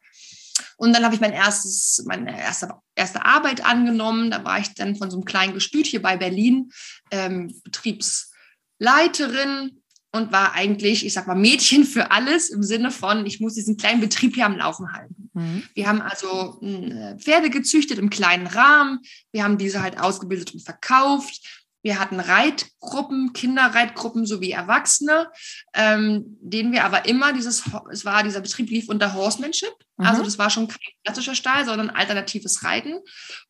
[0.76, 4.30] Und dann habe ich mein erstes, meine erste, erste Arbeit angenommen.
[4.30, 6.70] Da war ich dann von so einem kleinen Gestüt hier bei Berlin
[7.10, 9.80] ähm, Betriebsleiterin
[10.12, 13.76] und war eigentlich, ich sag mal, Mädchen für alles im Sinne von, ich muss diesen
[13.76, 15.30] kleinen Betrieb hier am Laufen halten.
[15.32, 15.64] Mhm.
[15.74, 19.00] Wir haben also äh, Pferde gezüchtet im kleinen Rahmen.
[19.32, 21.63] Wir haben diese halt ausgebildet und verkauft.
[21.84, 25.30] Wir hatten Reitgruppen, Kinderreitgruppen sowie Erwachsene,
[25.74, 29.74] ähm, denen wir aber immer dieses, es war, dieser Betrieb lief unter Horsemanship.
[29.96, 30.06] Mhm.
[30.06, 32.98] Also das war schon kein klassischer Stall, sondern alternatives Reiten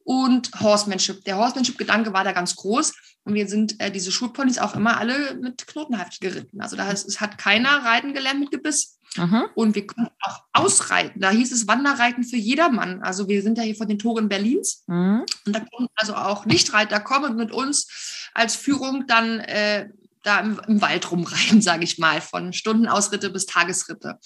[0.05, 1.25] und Horsemanship.
[1.25, 2.93] Der Horsemanship-Gedanke war da ganz groß.
[3.25, 6.61] Und wir sind äh, diese Schulponys auch immer alle mit Knotenhaft geritten.
[6.61, 8.99] Also da ist, es hat keiner Reiten gelernt mit Gebiss.
[9.17, 9.45] Mhm.
[9.55, 11.21] Und wir konnten auch ausreiten.
[11.21, 13.03] Da hieß es Wanderreiten für jedermann.
[13.03, 14.85] Also wir sind ja hier vor den Toren Berlins.
[14.87, 15.25] Mhm.
[15.47, 19.89] Und da konnten also auch Nichtreiter kommen und mit uns als Führung dann äh,
[20.23, 24.19] da im, im, Wald rumreiten, sage ich mal, von Stundenausritte bis Tagesritte.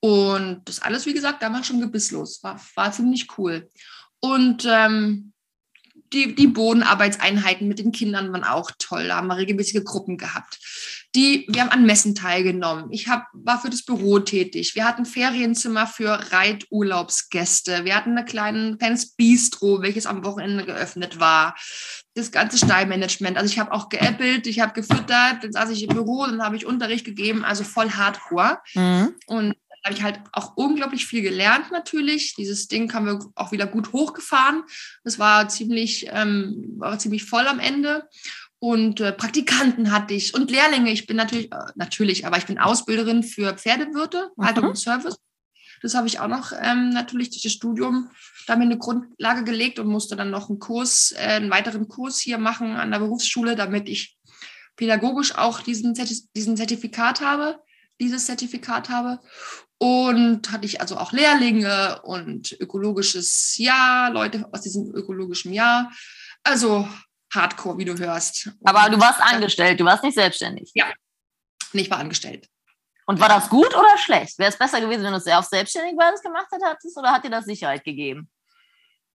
[0.00, 2.42] Und das alles, wie gesagt, damals schon gebisslos.
[2.42, 3.68] War, war ziemlich cool.
[4.20, 5.32] Und ähm,
[6.12, 9.08] die, die Bodenarbeitseinheiten mit den Kindern waren auch toll.
[9.08, 10.58] Da haben wir regelmäßige Gruppen gehabt.
[11.14, 12.90] Die, wir haben an Messen teilgenommen.
[12.90, 14.74] Ich hab, war für das Büro tätig.
[14.74, 17.84] Wir hatten Ferienzimmer für Reiturlaubsgäste.
[17.84, 21.54] Wir hatten ein kleines, kleines Bistro, welches am Wochenende geöffnet war.
[22.14, 23.36] Das ganze Stallmanagement.
[23.36, 26.56] Also ich habe auch geäppelt, ich habe gefüttert, dann saß ich im Büro, dann habe
[26.56, 28.58] ich Unterricht gegeben, also voll hardcore.
[28.74, 29.14] Mhm.
[29.26, 29.54] Und
[29.84, 32.34] habe ich halt auch unglaublich viel gelernt natürlich.
[32.34, 34.62] Dieses Ding haben wir auch wieder gut hochgefahren.
[35.04, 38.08] Das war ziemlich, ähm, war ziemlich voll am Ende.
[38.58, 40.90] Und äh, Praktikanten hatte ich und Lehrlinge.
[40.90, 44.70] Ich bin natürlich, äh, natürlich, aber ich bin Ausbilderin für Pferdewirte, Haltung mhm.
[44.70, 45.16] und Service.
[45.82, 48.10] Das habe ich auch noch ähm, natürlich durch das Studium
[48.46, 52.20] da mir eine Grundlage gelegt und musste dann noch einen Kurs, äh, einen weiteren Kurs
[52.20, 54.18] hier machen an der Berufsschule, damit ich
[54.76, 55.94] pädagogisch auch diesen,
[56.34, 57.60] diesen Zertifikat habe,
[58.00, 59.20] dieses Zertifikat habe.
[59.78, 65.90] Und hatte ich also auch Lehrlinge und ökologisches Jahr, Leute aus diesem ökologischen Jahr.
[66.42, 66.86] Also
[67.32, 68.50] Hardcore, wie du hörst.
[68.64, 70.70] Aber du warst angestellt, du warst nicht selbstständig.
[70.74, 70.92] Ja,
[71.72, 72.46] ich war angestellt.
[73.06, 74.38] Und war das gut oder schlecht?
[74.38, 77.44] Wäre es besser gewesen, wenn du es auf selbstständig gemacht hättest oder hat dir das
[77.44, 78.30] Sicherheit gegeben?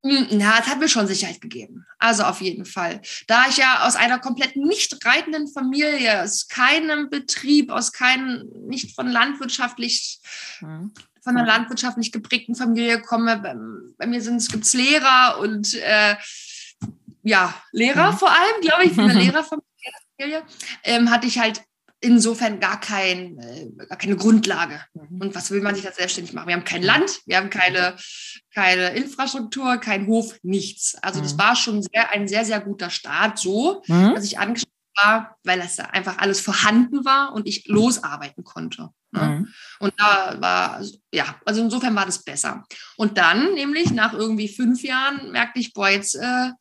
[0.06, 1.88] Hm, na, es hat mir schon Sicherheit gegeben.
[1.98, 3.02] Also auf jeden Fall.
[3.26, 8.94] Da ich ja aus einer komplett nicht reitenden Familie, aus keinem Betrieb, aus keinem, nicht
[8.94, 10.20] von landwirtschaftlich,
[10.60, 10.94] hm.
[11.24, 13.56] von einer landwirtschaftlich geprägten Familie komme, bei,
[13.98, 16.16] bei mir gibt es Lehrer und äh,
[17.24, 18.18] ja, Lehrer hm.
[18.20, 20.44] vor allem, glaube ich, der Lehrerfamilie,
[20.84, 21.64] ähm, hatte ich halt
[22.02, 24.82] insofern gar, kein, äh, gar keine Grundlage.
[24.94, 25.22] Mhm.
[25.22, 26.48] Und was will man sich da selbstständig machen?
[26.48, 27.96] Wir haben kein Land, wir haben keine,
[28.54, 30.96] keine Infrastruktur, kein Hof, nichts.
[31.02, 31.40] Also das mhm.
[31.40, 34.14] war schon sehr, ein sehr, sehr guter Start, so, mhm.
[34.14, 38.90] dass ich angestellt war, weil das einfach alles vorhanden war und ich losarbeiten konnte.
[39.12, 39.22] Ne?
[39.22, 39.54] Mhm.
[39.80, 40.82] Und da war,
[41.12, 42.64] ja, also insofern war das besser.
[42.98, 46.52] Und dann, nämlich nach irgendwie fünf Jahren, merkte ich, boah, jetzt, äh,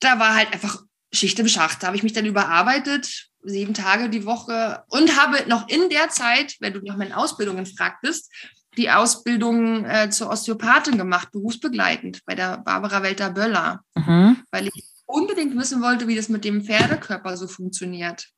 [0.00, 0.82] da war halt einfach
[1.12, 1.82] Schicht im Schacht.
[1.82, 6.08] Da habe ich mich dann überarbeitet, sieben Tage die Woche und habe noch in der
[6.10, 8.32] Zeit, wenn du nach meinen Ausbildungen fragtest,
[8.76, 14.42] die Ausbildung äh, zur Osteopathin gemacht, berufsbegleitend bei der Barbara Welter-Böller, mhm.
[14.50, 18.28] weil ich unbedingt wissen wollte, wie das mit dem Pferdekörper so funktioniert.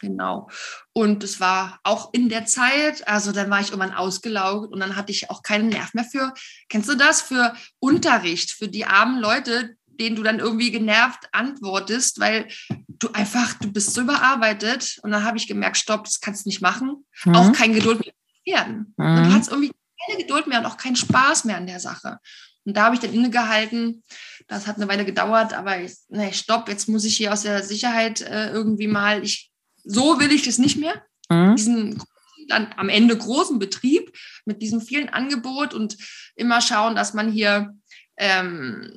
[0.00, 0.48] Genau.
[0.92, 4.94] Und es war auch in der Zeit, also dann war ich irgendwann ausgelaugt und dann
[4.94, 6.32] hatte ich auch keinen Nerv mehr für,
[6.68, 12.20] kennst du das, für Unterricht, für die armen Leute, denen du dann irgendwie genervt antwortest,
[12.20, 12.48] weil
[12.88, 14.98] du einfach, du bist so überarbeitet.
[15.02, 17.04] Und dann habe ich gemerkt, stopp, das kannst du nicht machen.
[17.24, 17.34] Mhm.
[17.34, 18.94] Auch kein Geduld mehr werden.
[18.96, 19.24] Mhm.
[19.24, 19.72] Du hast irgendwie
[20.06, 22.18] keine Geduld mehr und auch keinen Spaß mehr an der Sache.
[22.64, 24.02] Und da habe ich dann innegehalten.
[24.46, 27.62] Das hat eine Weile gedauert, aber ich, nee, stopp, jetzt muss ich hier aus der
[27.62, 29.50] Sicherheit äh, irgendwie mal, ich,
[29.84, 31.02] so will ich das nicht mehr.
[31.30, 31.56] Mhm.
[31.56, 32.02] Diesen
[32.48, 35.96] dann am Ende großen Betrieb mit diesem vielen Angebot und
[36.34, 37.74] immer schauen, dass man hier
[38.16, 38.90] ähm,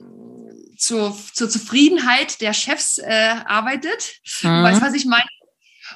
[0.77, 4.15] zur, zur Zufriedenheit der Chefs äh, arbeitet.
[4.41, 4.63] Mhm.
[4.63, 5.27] Weißt was ich meine?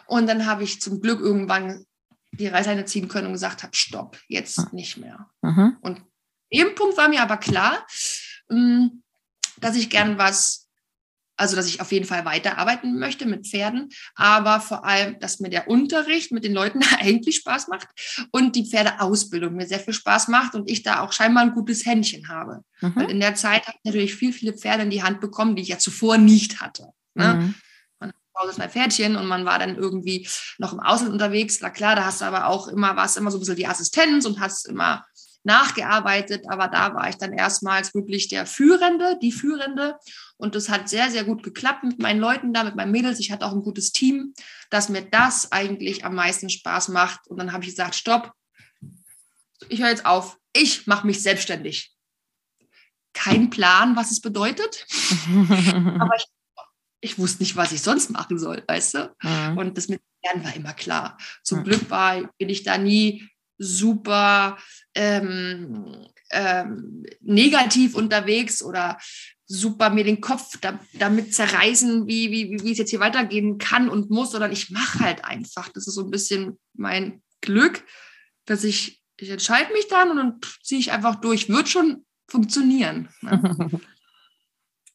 [0.08, 1.86] Und dann habe ich zum Glück irgendwann
[2.32, 4.68] die Reißleine ziehen können und gesagt habe, stopp, jetzt mhm.
[4.72, 5.30] nicht mehr.
[5.42, 5.78] Mhm.
[5.82, 6.02] Und
[6.54, 7.86] dem Punkt war mir aber klar,
[8.50, 9.04] ähm,
[9.58, 10.65] dass ich gern was
[11.38, 15.50] also dass ich auf jeden Fall weiterarbeiten möchte mit Pferden, aber vor allem, dass mir
[15.50, 17.88] der Unterricht mit den Leuten eigentlich Spaß macht
[18.32, 21.86] und die Pferdeausbildung mir sehr viel Spaß macht und ich da auch scheinbar ein gutes
[21.86, 22.62] Händchen habe.
[22.82, 22.96] Mhm.
[22.96, 25.62] Weil in der Zeit habe ich natürlich viel, viele Pferde in die Hand bekommen, die
[25.62, 26.90] ich ja zuvor nicht hatte.
[27.14, 27.34] Ne?
[27.34, 27.56] Mhm.
[28.00, 31.60] Man hat zwei Pferdchen und man war dann irgendwie noch im Ausland unterwegs.
[31.62, 34.26] Na klar, da hast du aber auch immer, warst immer so ein bisschen die Assistenz
[34.26, 35.06] und hast immer
[35.46, 39.96] nachgearbeitet, aber da war ich dann erstmals wirklich der Führende, die Führende
[40.38, 43.20] und das hat sehr, sehr gut geklappt mit meinen Leuten da, mit meinen Mädels.
[43.20, 44.34] Ich hatte auch ein gutes Team,
[44.70, 47.28] dass mir das eigentlich am meisten Spaß macht.
[47.28, 48.34] Und dann habe ich gesagt, stopp,
[49.70, 50.38] ich höre jetzt auf.
[50.54, 51.94] Ich mache mich selbstständig.
[53.14, 54.86] Kein Plan, was es bedeutet.
[56.00, 56.26] Aber ich,
[57.00, 59.16] ich, wusste nicht, was ich sonst machen soll, weißt du?
[59.22, 59.58] Mhm.
[59.58, 61.18] Und das mit Lernen war immer klar.
[61.44, 61.64] Zum mhm.
[61.64, 64.58] Glück war, bin ich da nie super
[64.96, 68.98] ähm, ähm, negativ unterwegs oder
[69.48, 73.90] super mir den Kopf da, damit zerreißen, wie, wie, wie es jetzt hier weitergehen kann
[73.90, 75.70] und muss, sondern ich mache halt einfach.
[75.70, 77.84] Das ist so ein bisschen mein Glück,
[78.46, 81.50] dass ich, ich entscheide mich dann und dann ziehe ich einfach durch.
[81.50, 83.10] Wird schon funktionieren.
[83.22, 83.70] Ne?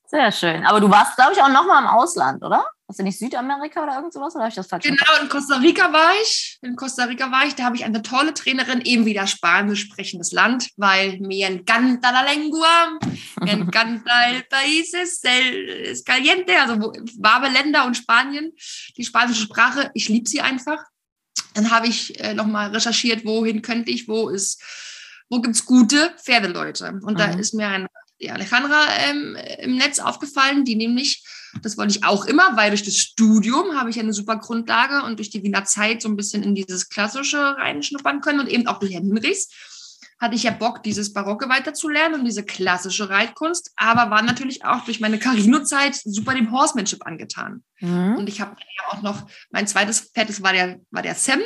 [0.07, 0.67] Sehr schön.
[0.67, 2.67] Aber du warst, glaube ich, auch noch mal im Ausland, oder?
[2.91, 4.35] Hast du nicht Südamerika oder irgend sowas?
[4.35, 6.59] Oder habe ich das falsch Genau, in Costa Rica war ich.
[6.61, 7.55] In Costa Rica war ich.
[7.55, 12.23] Da habe ich eine tolle Trainerin, eben wieder spanisch sprechendes Land, weil me encanta la
[12.23, 12.99] lengua,
[13.43, 18.51] me encanta el país, es, es caliente, also warme Länder und Spanien.
[18.97, 20.83] Die spanische Sprache, ich liebe sie einfach.
[21.55, 24.61] Dann habe ich äh, nochmal recherchiert, wohin könnte ich, wo ist,
[25.29, 26.99] wo gibt es gute Pferdeleute.
[27.05, 27.19] Und mhm.
[27.19, 27.87] da ist mir ein
[28.21, 31.25] die Alejandra ähm, im Netz aufgefallen, die nämlich,
[31.63, 35.19] das wollte ich auch immer, weil durch das Studium habe ich eine super Grundlage und
[35.19, 38.79] durch die Wiener Zeit so ein bisschen in dieses Klassische reinschnuppern können und eben auch
[38.79, 39.49] durch Herrn Hinrichs
[40.21, 44.85] hatte ich ja Bock, dieses Barocke weiterzulernen und diese klassische Reitkunst, aber war natürlich auch
[44.85, 47.65] durch meine Carino-Zeit super dem Horsemanship angetan.
[47.81, 48.17] Mhm.
[48.19, 51.41] Und ich habe ja auch noch, mein zweites Pferd, das war der, war der Sam,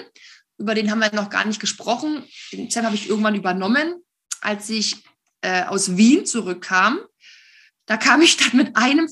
[0.58, 2.24] über den haben wir noch gar nicht gesprochen.
[2.52, 3.94] Den Sam habe ich irgendwann übernommen,
[4.40, 5.04] als ich
[5.44, 6.98] äh, aus Wien zurückkam,
[7.87, 9.09] da kam ich dann mit einem,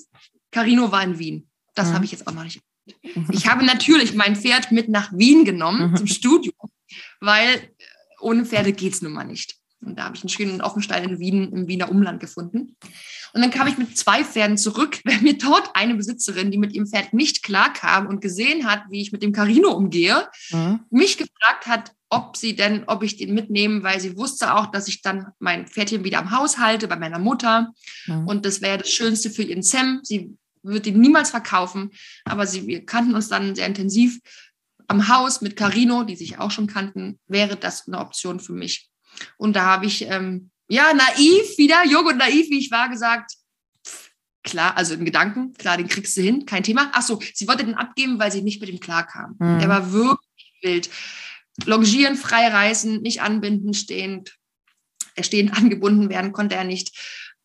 [0.51, 1.51] Carino war in Wien.
[1.75, 1.95] Das mhm.
[1.95, 2.61] habe ich jetzt auch noch nicht.
[3.31, 5.97] Ich habe natürlich mein Pferd mit nach Wien genommen mhm.
[5.97, 6.55] zum Studium,
[7.21, 7.71] weil
[8.21, 9.57] ohne Pferde geht es nun mal nicht.
[9.85, 12.77] Und da habe ich einen schönen Offenstall in Wien, im Wiener Umland gefunden.
[13.35, 16.73] Und dann kam ich mit zwei Pferden zurück, weil mir dort eine Besitzerin, die mit
[16.73, 20.81] ihrem Pferd nicht klarkam und gesehen hat, wie ich mit dem Carino umgehe, mhm.
[20.91, 24.87] mich gefragt hat, ob sie denn, ob ich den mitnehme, weil sie wusste auch, dass
[24.87, 27.73] ich dann mein Pferdchen wieder am Haus halte bei meiner Mutter.
[28.07, 28.29] Mhm.
[28.29, 30.01] Und das wäre das Schönste für ihren Sam.
[30.03, 31.91] Sie wird ihn niemals verkaufen,
[32.25, 34.21] aber sie, wir kannten uns dann sehr intensiv.
[34.89, 38.92] Am Haus mit Carino, die sich auch schon kannten, wäre das eine Option für mich.
[39.37, 43.33] Und da habe ich, ähm, ja, naiv wieder, jung und naiv, wie ich war, gesagt,
[44.43, 46.91] klar, also in Gedanken, klar, den kriegst du hin, kein Thema.
[46.93, 49.37] Ach so, sie wollte den abgeben, weil sie nicht mit ihm klarkam.
[49.39, 49.59] Mhm.
[49.61, 50.91] Der war wirklich wild.
[51.67, 54.37] Longieren, frei reißen, nicht anbinden, stehend,
[55.15, 56.97] äh, stehend angebunden werden konnte er nicht.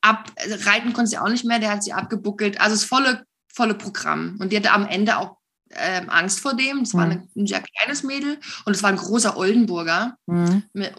[0.01, 2.60] Ab, reiten konnte sie auch nicht mehr, der hat sie abgebuckelt.
[2.60, 4.38] Also das volle, volle Programm.
[4.39, 5.38] Und die hatte am Ende auch
[5.71, 6.80] ähm, Angst vor dem.
[6.80, 6.97] Es mhm.
[6.97, 10.63] war eine, ein sehr kleines Mädel und es war ein großer Oldenburger mhm.
[10.73, 10.93] mit,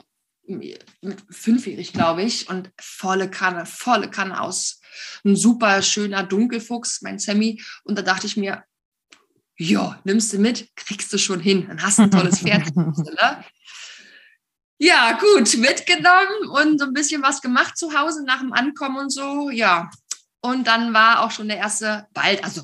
[0.48, 0.84] mit
[1.30, 4.80] fünfjährig, glaube ich, und volle Kanne, volle Kanne aus.
[5.24, 7.62] Ein super schöner Dunkelfuchs, mein Sammy.
[7.84, 8.64] Und da dachte ich mir,
[9.56, 11.66] ja, nimmst du mit, kriegst du schon hin.
[11.68, 12.74] Dann hast du ein tolles Pferd.
[12.76, 13.44] ne?
[14.78, 19.10] Ja, gut, mitgenommen und so ein bisschen was gemacht zu Hause nach dem Ankommen und
[19.10, 19.90] so, ja.
[20.40, 22.62] Und dann war auch schon der erste, bald, also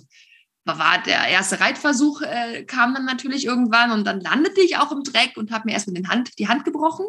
[0.64, 5.02] war der erste Reitversuch, äh, kam dann natürlich irgendwann und dann landete ich auch im
[5.02, 7.06] Dreck und habe mir erstmal den Hand, die Hand gebrochen.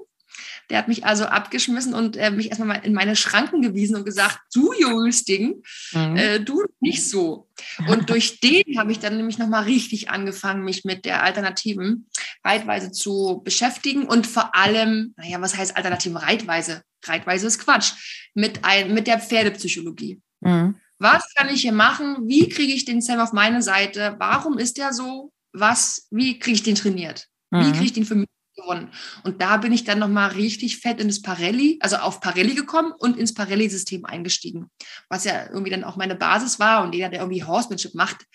[0.69, 4.39] Der hat mich also abgeschmissen und äh, mich erstmal in meine Schranken gewiesen und gesagt,
[4.53, 5.61] du junges Ding,
[5.93, 6.15] mhm.
[6.15, 7.49] äh, du nicht so.
[7.87, 12.07] Und durch den habe ich dann nämlich nochmal richtig angefangen, mich mit der alternativen
[12.43, 16.81] Reitweise zu beschäftigen und vor allem, naja, was heißt alternative Reitweise?
[17.03, 17.93] Reitweise ist Quatsch.
[18.33, 20.21] Mit, ein, mit der Pferdepsychologie.
[20.41, 20.75] Mhm.
[20.97, 22.27] Was kann ich hier machen?
[22.27, 24.15] Wie kriege ich den Sam auf meine Seite?
[24.17, 25.31] Warum ist der so?
[25.53, 27.27] Was, wie kriege ich den trainiert?
[27.51, 27.71] Wie mhm.
[27.73, 28.91] kriege ich den für mich gewonnen.
[29.23, 32.93] Und da bin ich dann nochmal richtig fett in das Parelli, also auf Parelli gekommen
[32.97, 34.69] und ins Parelli-System eingestiegen.
[35.09, 36.83] Was ja irgendwie dann auch meine Basis war.
[36.83, 38.25] Und jeder, der irgendwie Horsemanship macht,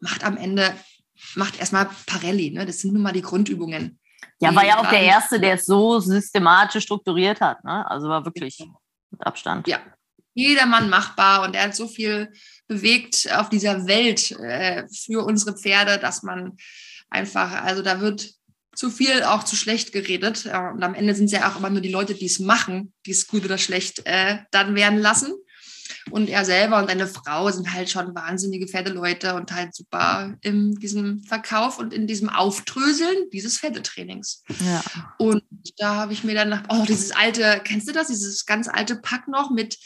[0.00, 0.74] macht am Ende,
[1.34, 2.50] macht erstmal Parelli.
[2.50, 2.66] Ne?
[2.66, 3.98] Das sind nun mal die Grundübungen.
[4.40, 7.64] Ja, war ja auch der Erste, der es so systematisch strukturiert hat.
[7.64, 7.88] Ne?
[7.88, 8.58] Also war wirklich
[9.10, 9.66] mit Abstand.
[9.68, 9.80] Ja,
[10.34, 12.32] jedermann machbar und er hat so viel
[12.66, 16.56] bewegt auf dieser Welt äh, für unsere Pferde, dass man
[17.08, 18.34] einfach, also da wird
[18.74, 20.46] zu viel, auch zu schlecht geredet.
[20.46, 23.12] Und am Ende sind es ja auch immer nur die Leute, die es machen, die
[23.12, 25.34] es gut oder schlecht äh, dann werden lassen.
[26.10, 30.74] Und er selber und seine Frau sind halt schon wahnsinnige Pferdeleute und halt super in
[30.74, 34.42] diesem Verkauf und in diesem Auftröseln dieses Pferdetrainings.
[34.60, 34.82] Ja.
[35.18, 35.42] Und
[35.78, 38.96] da habe ich mir dann nach, oh, dieses alte, kennst du das, dieses ganz alte
[38.96, 39.78] Pack noch mit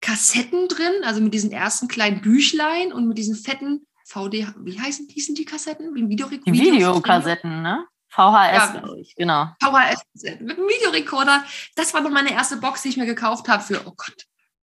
[0.00, 5.08] Kassetten drin, also mit diesen ersten kleinen Büchlein und mit diesen fetten VD, wie heißen
[5.08, 5.94] die, die Kassetten?
[5.94, 7.86] Wie Video die Videokassetten, ne?
[8.12, 9.48] VHS, ja, glaube ich, genau.
[9.62, 10.02] VHS
[10.40, 11.44] mit einem Videorekorder.
[11.76, 14.26] Das war noch meine erste Box, die ich mir gekauft habe für, oh Gott,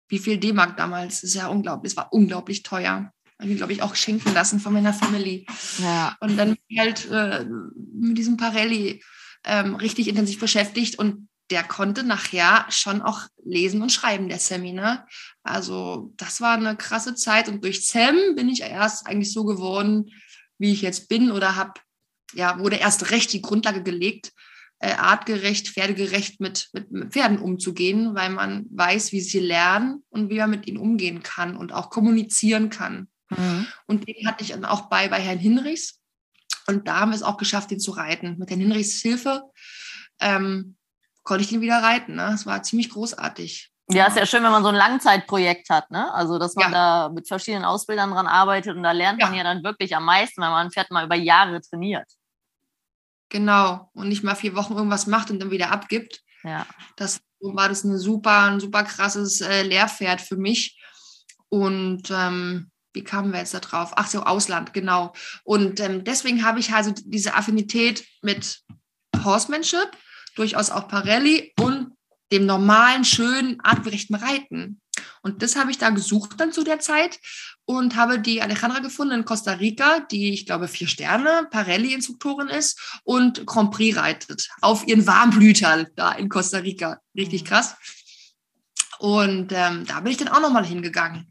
[0.09, 1.23] wie viel D-Mark damals.
[1.23, 1.93] Das ist ja unglaublich.
[1.93, 3.11] Es war unglaublich teuer.
[3.41, 5.47] Habe ich, glaube ich, auch schenken lassen von meiner Family.
[5.79, 6.17] Ja.
[6.21, 9.03] Und dann halt äh, mit diesem Parelli
[9.45, 14.73] ähm, richtig intensiv beschäftigt und der konnte nachher schon auch lesen und schreiben, der Sammy.
[14.73, 15.05] Ne?
[15.43, 20.11] Also das war eine krasse Zeit und durch Sam bin ich erst eigentlich so geworden,
[20.57, 21.75] wie ich jetzt bin oder habe
[22.33, 24.33] ja, wurde erst recht die Grundlage gelegt,
[24.79, 30.31] äh, artgerecht, pferdegerecht mit, mit, mit, Pferden umzugehen, weil man weiß, wie sie lernen und
[30.31, 33.09] wie man mit ihnen umgehen kann und auch kommunizieren kann.
[33.31, 33.67] Mhm.
[33.87, 36.01] Und den hatte ich dann auch bei, bei Herrn Hinrichs.
[36.67, 38.37] Und da haben wir es auch geschafft, den zu reiten.
[38.39, 39.43] Mit Herrn Hinrichs Hilfe
[40.21, 40.77] ähm,
[41.23, 42.17] konnte ich den wieder reiten.
[42.17, 42.29] Ne?
[42.31, 43.74] Das war ziemlich großartig.
[43.91, 46.13] Ja, ist ja schön, wenn man so ein Langzeitprojekt hat, ne?
[46.15, 47.07] Also, dass man ja.
[47.07, 49.45] da mit verschiedenen Ausbildern dran arbeitet und da lernt man ja.
[49.45, 52.11] dann wirklich am meisten, wenn man ein Pferd mal über Jahre trainiert.
[53.29, 53.91] Genau.
[53.93, 56.23] Und nicht mal vier Wochen irgendwas macht und dann wieder abgibt.
[56.45, 56.67] Ja.
[56.97, 60.81] Das war das eine super, ein super krasses äh, Lehrpferd für mich.
[61.49, 63.93] Und ähm, wie kamen wir jetzt da drauf?
[63.97, 65.13] Ach so, Ausland, genau.
[65.43, 68.63] Und ähm, deswegen habe ich also diese Affinität mit
[69.25, 69.91] Horsemanship,
[70.37, 71.94] durchaus auch Parelli und
[72.35, 74.81] dem normalen, schönen, artgerechten Reiten.
[75.23, 77.19] Und das habe ich da gesucht dann zu der Zeit
[77.65, 83.01] und habe die Alejandra gefunden in Costa Rica, die, ich glaube, vier Sterne Parelli-Instruktorin ist
[83.05, 87.01] und Grand Prix reitet auf ihren Warmblütern da in Costa Rica.
[87.17, 87.47] Richtig mhm.
[87.47, 87.77] krass.
[88.99, 91.31] Und ähm, da bin ich dann auch nochmal hingegangen.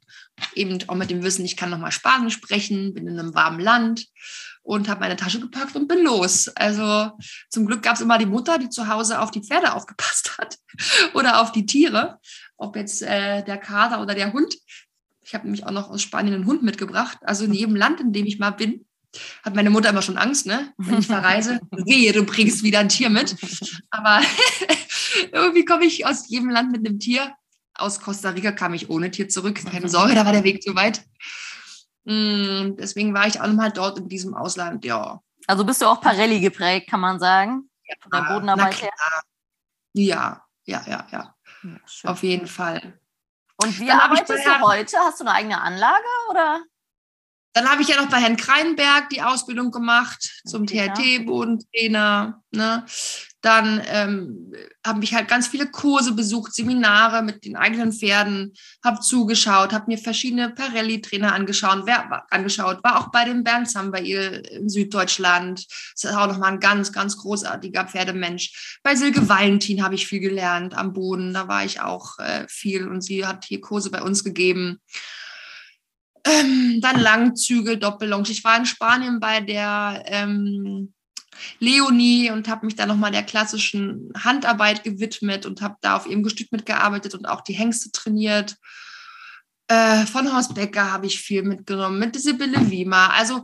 [0.55, 4.07] Eben auch mit dem Wissen, ich kann nochmal Spanisch sprechen, bin in einem warmen Land
[4.63, 6.47] und habe meine Tasche gepackt und bin los.
[6.55, 7.11] Also
[7.49, 10.57] zum Glück gab es immer die Mutter, die zu Hause auf die Pferde aufgepasst hat
[11.13, 12.19] oder auf die Tiere,
[12.57, 14.55] ob jetzt äh, der Kater oder der Hund.
[15.21, 17.17] Ich habe nämlich auch noch aus Spanien einen Hund mitgebracht.
[17.21, 18.85] Also in jedem Land, in dem ich mal bin,
[19.43, 20.73] hat meine Mutter immer schon Angst, ne?
[20.77, 23.35] Wenn ich verreise, wehe, du bringst wieder ein Tier mit.
[23.89, 24.21] Aber
[25.31, 27.33] irgendwie komme ich aus jedem Land mit einem Tier.
[27.75, 29.59] Aus Costa Rica kam ich ohne Tier zurück.
[29.65, 31.03] Keine Sorge, da war der Weg zu weit.
[32.05, 35.21] Mm, deswegen war ich auch nochmal dort in diesem Ausland, ja.
[35.47, 37.69] Also bist du auch Parelli geprägt, kann man sagen?
[37.85, 38.91] Ja, Von der Bodenarbeit her?
[39.93, 41.35] Ja, ja, ja, ja.
[41.61, 42.99] ja Auf jeden Fall.
[43.57, 44.97] Und wie Dann arbeitest du heute?
[44.99, 46.63] Hast du eine eigene Anlage oder?
[47.53, 52.41] Dann habe ich ja noch bei Herrn Kreinberg die Ausbildung gemacht zum THT-Bodentrainer.
[52.51, 52.85] Ne?
[53.43, 54.53] Dann ähm,
[54.87, 59.87] habe ich halt ganz viele Kurse besucht, Seminare mit den eigenen Pferden, habe zugeschaut, habe
[59.87, 61.83] mir verschiedene Parelli-Trainer angeschaut,
[62.29, 65.65] angeschaut, war auch bei dem Bernd Sambail in Süddeutschland.
[65.93, 68.79] Das ist auch nochmal ein ganz, ganz großartiger Pferdemensch.
[68.81, 72.87] Bei Silke Valentin habe ich viel gelernt am Boden, da war ich auch äh, viel
[72.87, 74.79] und sie hat hier Kurse bei uns gegeben.
[76.25, 78.29] Ähm, dann Langzügel, Doppellonge.
[78.29, 80.93] Ich war in Spanien bei der ähm,
[81.59, 86.23] Leonie und habe mich da nochmal der klassischen Handarbeit gewidmet und habe da auf ihrem
[86.23, 88.57] Gestüt mitgearbeitet und auch die Hengste trainiert.
[89.67, 93.13] Äh, von Horst Becker habe ich viel mitgenommen, mit Sibylle Wiemer.
[93.13, 93.43] Also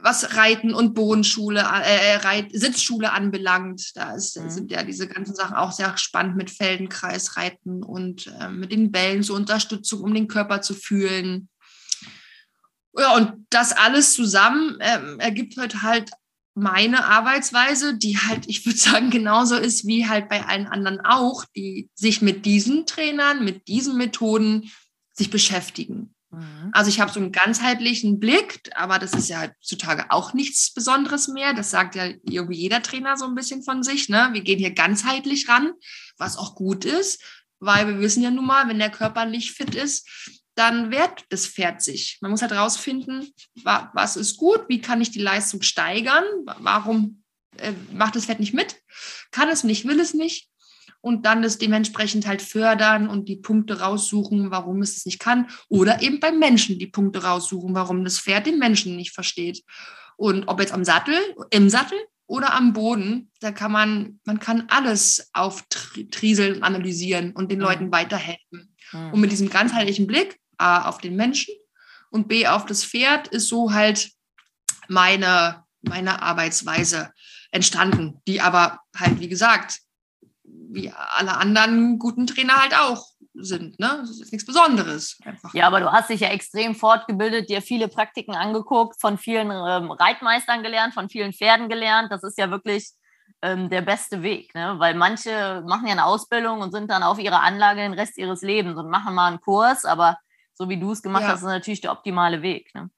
[0.00, 4.50] was Reiten und Bodenschule, äh, Reit, Sitzschule anbelangt, da ist, mhm.
[4.50, 8.90] sind ja diese ganzen Sachen auch sehr spannend mit Feldenkreis, Reiten und äh, mit den
[8.90, 11.48] Bällen zur Unterstützung, um den Körper zu fühlen.
[12.96, 16.10] Ja, und das alles zusammen ähm, ergibt heute halt
[16.54, 21.44] meine Arbeitsweise, die halt, ich würde sagen, genauso ist wie halt bei allen anderen auch,
[21.56, 24.70] die sich mit diesen Trainern, mit diesen Methoden
[25.12, 26.14] sich beschäftigen.
[26.30, 26.70] Mhm.
[26.72, 31.28] Also ich habe so einen ganzheitlichen Blick, aber das ist ja heutzutage auch nichts Besonderes
[31.28, 31.54] mehr.
[31.54, 34.08] Das sagt ja irgendwie jeder Trainer so ein bisschen von sich.
[34.08, 34.30] Ne?
[34.32, 35.72] Wir gehen hier ganzheitlich ran,
[36.18, 37.22] was auch gut ist,
[37.58, 40.08] weil wir wissen ja nun mal, wenn der Körper nicht fit ist,
[40.54, 42.18] dann wehrt das Pferd sich.
[42.20, 43.32] Man muss halt rausfinden,
[43.64, 46.24] was ist gut, wie kann ich die Leistung steigern,
[46.58, 47.22] warum
[47.56, 48.80] äh, macht das Pferd nicht mit,
[49.30, 50.48] kann es nicht, will es nicht
[51.00, 55.48] und dann das dementsprechend halt fördern und die Punkte raussuchen, warum es es nicht kann
[55.68, 59.62] oder eben beim Menschen die Punkte raussuchen, warum das Pferd den Menschen nicht versteht.
[60.16, 61.16] Und ob jetzt am Sattel,
[61.50, 67.50] im Sattel oder am Boden, da kann man, man kann alles auftrieseln und analysieren und
[67.50, 68.74] den Leuten weiterhelfen.
[69.12, 71.54] Und mit diesem ganzheitlichen Blick A auf den Menschen
[72.10, 74.10] und B auf das Pferd ist so halt
[74.88, 77.12] meine, meine Arbeitsweise
[77.50, 79.80] entstanden, die aber halt, wie gesagt,
[80.42, 83.78] wie alle anderen guten Trainer halt auch sind.
[83.80, 83.98] Ne?
[84.00, 85.18] Das ist nichts Besonderes.
[85.24, 85.52] Einfach.
[85.54, 89.90] Ja, aber du hast dich ja extrem fortgebildet, dir viele Praktiken angeguckt, von vielen ähm,
[89.90, 92.12] Reitmeistern gelernt, von vielen Pferden gelernt.
[92.12, 92.90] Das ist ja wirklich
[93.42, 94.74] ähm, der beste Weg, ne?
[94.78, 98.42] weil manche machen ja eine Ausbildung und sind dann auf ihrer Anlage den Rest ihres
[98.42, 100.16] Lebens und machen mal einen Kurs, aber
[100.54, 101.28] so wie du es gemacht ja.
[101.28, 102.74] hast, ist natürlich der optimale Weg.
[102.74, 102.90] Ne?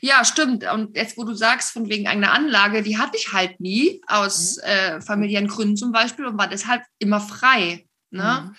[0.00, 0.64] Ja, stimmt.
[0.72, 4.56] Und jetzt, wo du sagst, von wegen einer Anlage, die hatte ich halt nie, aus
[4.56, 4.62] mhm.
[4.64, 7.86] äh, familiären Gründen zum Beispiel, und war deshalb immer frei.
[8.10, 8.44] Ne?
[8.44, 8.56] Mhm.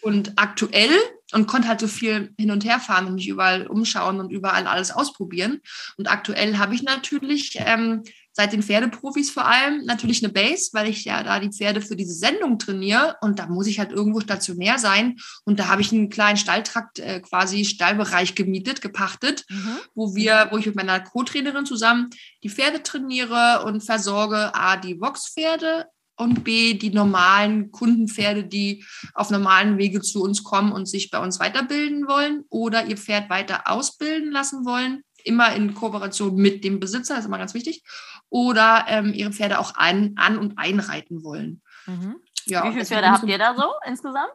[0.00, 0.90] Und aktuell
[1.32, 4.66] und konnte halt so viel hin und her fahren und mich überall umschauen und überall
[4.66, 5.60] alles ausprobieren.
[5.96, 8.02] Und aktuell habe ich natürlich ähm,
[8.36, 11.94] seit den Pferdeprofis vor allem natürlich eine Base, weil ich ja da die Pferde für
[11.94, 13.16] diese Sendung trainiere.
[13.20, 15.16] Und da muss ich halt irgendwo stationär sein.
[15.44, 19.78] Und da habe ich einen kleinen Stalltrakt, äh, quasi Stallbereich gemietet, gepachtet, mhm.
[19.94, 22.10] wo wir, wo ich mit meiner Co-Trainerin zusammen
[22.42, 29.30] die Pferde trainiere und versorge A, die Vox-Pferde und B, die normalen Kundenpferde, die auf
[29.30, 33.62] normalen Wege zu uns kommen und sich bei uns weiterbilden wollen oder ihr Pferd weiter
[33.70, 37.82] ausbilden lassen wollen immer in Kooperation mit dem Besitzer, das ist immer ganz wichtig
[38.28, 41.62] oder ähm, ihre Pferde auch an, an und einreiten wollen.
[41.86, 42.16] Mhm.
[42.46, 44.34] Ja, Wie viele Pferde habt ihr da so insgesamt?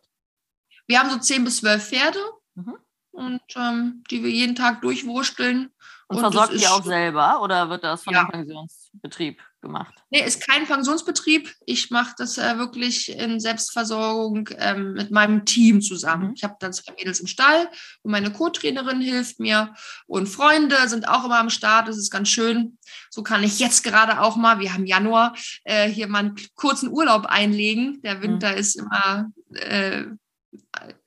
[0.88, 2.20] Wir haben so zehn bis zwölf Pferde
[2.56, 2.78] mhm.
[3.12, 5.72] und ähm, die wir jeden Tag durchwursteln.
[6.08, 8.24] Und, und versorgt ihr auch selber oder wird das von ja.
[8.24, 9.94] dem Pensionsbetrieb gemacht?
[10.10, 11.54] Nee, ist kein Pensionsbetrieb.
[11.66, 16.28] Ich mache das äh, wirklich in Selbstversorgung ähm, mit meinem Team zusammen.
[16.28, 16.34] Mhm.
[16.36, 17.70] Ich habe dann zwei Mädels im Stall
[18.02, 19.74] und meine Co-Trainerin hilft mir
[20.08, 21.88] und Freunde sind auch immer am Start.
[21.88, 22.78] Das ist ganz schön.
[23.10, 26.90] So kann ich jetzt gerade auch mal, wir haben Januar, äh, hier mal einen kurzen
[26.90, 28.02] Urlaub einlegen.
[28.02, 28.58] Der Winter mhm.
[28.58, 30.06] ist immer äh,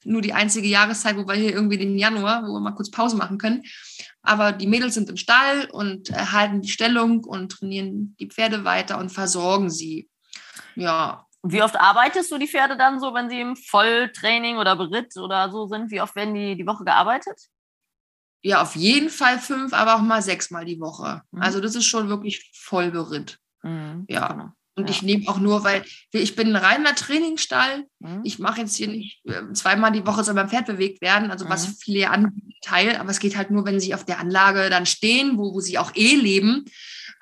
[0.05, 3.17] nur die einzige Jahreszeit, wo wir hier irgendwie den Januar, wo wir mal kurz Pause
[3.17, 3.63] machen können.
[4.23, 8.99] Aber die Mädels sind im Stall und halten die Stellung und trainieren die Pferde weiter
[8.99, 10.09] und versorgen sie.
[10.77, 11.27] Ja.
[11.43, 15.51] Wie oft arbeitest du die Pferde dann so, wenn sie im Volltraining oder Beritt oder
[15.51, 15.91] so sind?
[15.91, 17.49] Wie oft werden die die Woche gearbeitet?
[18.43, 21.23] Ja, auf jeden Fall fünf, aber auch mal sechsmal die Woche.
[21.31, 21.43] Mhm.
[21.43, 23.39] Also das ist schon wirklich Vollberitt.
[23.63, 24.29] Mhm, ja.
[24.29, 24.53] Genau.
[24.75, 24.91] Und ja.
[24.91, 27.85] ich nehme auch nur, weil ich bin ein reiner Trainingsstall.
[27.99, 28.21] Mhm.
[28.25, 31.45] Ich mache jetzt hier nicht äh, zweimal die Woche soll beim Pferd bewegt werden, also
[31.45, 31.51] mhm.
[31.51, 32.97] was viele anbieten, Teil.
[32.97, 35.79] Aber es geht halt nur, wenn sie auf der Anlage dann stehen, wo, wo sie
[35.79, 36.65] auch eh leben.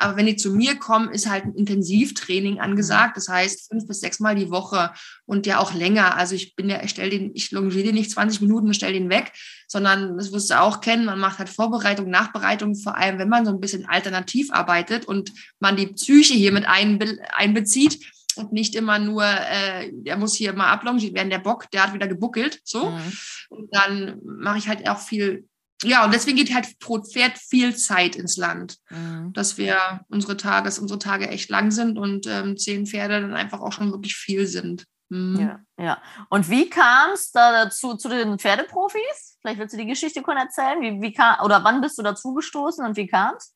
[0.00, 3.16] Aber wenn die zu mir kommen, ist halt ein Intensivtraining angesagt.
[3.16, 4.92] Das heißt fünf bis sechs Mal die Woche
[5.26, 6.16] und ja auch länger.
[6.16, 8.94] Also ich bin ja, ich stelle den, ich longiere den nicht 20 Minuten und stelle
[8.94, 9.32] den weg,
[9.68, 11.04] sondern das wirst du auch kennen.
[11.04, 15.32] Man macht halt Vorbereitung, Nachbereitung, vor allem wenn man so ein bisschen alternativ arbeitet und
[15.58, 18.00] man die Psyche hier mit einbe einbezieht
[18.36, 21.94] und nicht immer nur, äh, der muss hier mal ablongiert werden, der Bock, der hat
[21.94, 22.90] wieder gebuckelt, so.
[22.90, 23.12] Mhm.
[23.50, 25.44] Und dann mache ich halt auch viel
[25.82, 29.32] ja, und deswegen geht halt pro Pferd viel Zeit ins Land, mhm.
[29.32, 33.60] dass wir unsere Tage, unsere Tage echt lang sind und ähm, zehn Pferde dann einfach
[33.60, 34.86] auch schon wirklich viel sind.
[35.08, 35.40] Mhm.
[35.40, 36.02] Ja, ja.
[36.28, 39.38] Und wie kam es da dazu zu den Pferdeprofis?
[39.40, 40.80] Vielleicht willst du die Geschichte kurz erzählen.
[40.82, 43.54] Wie, wie kam, oder wann bist du dazu gestoßen und wie kam es?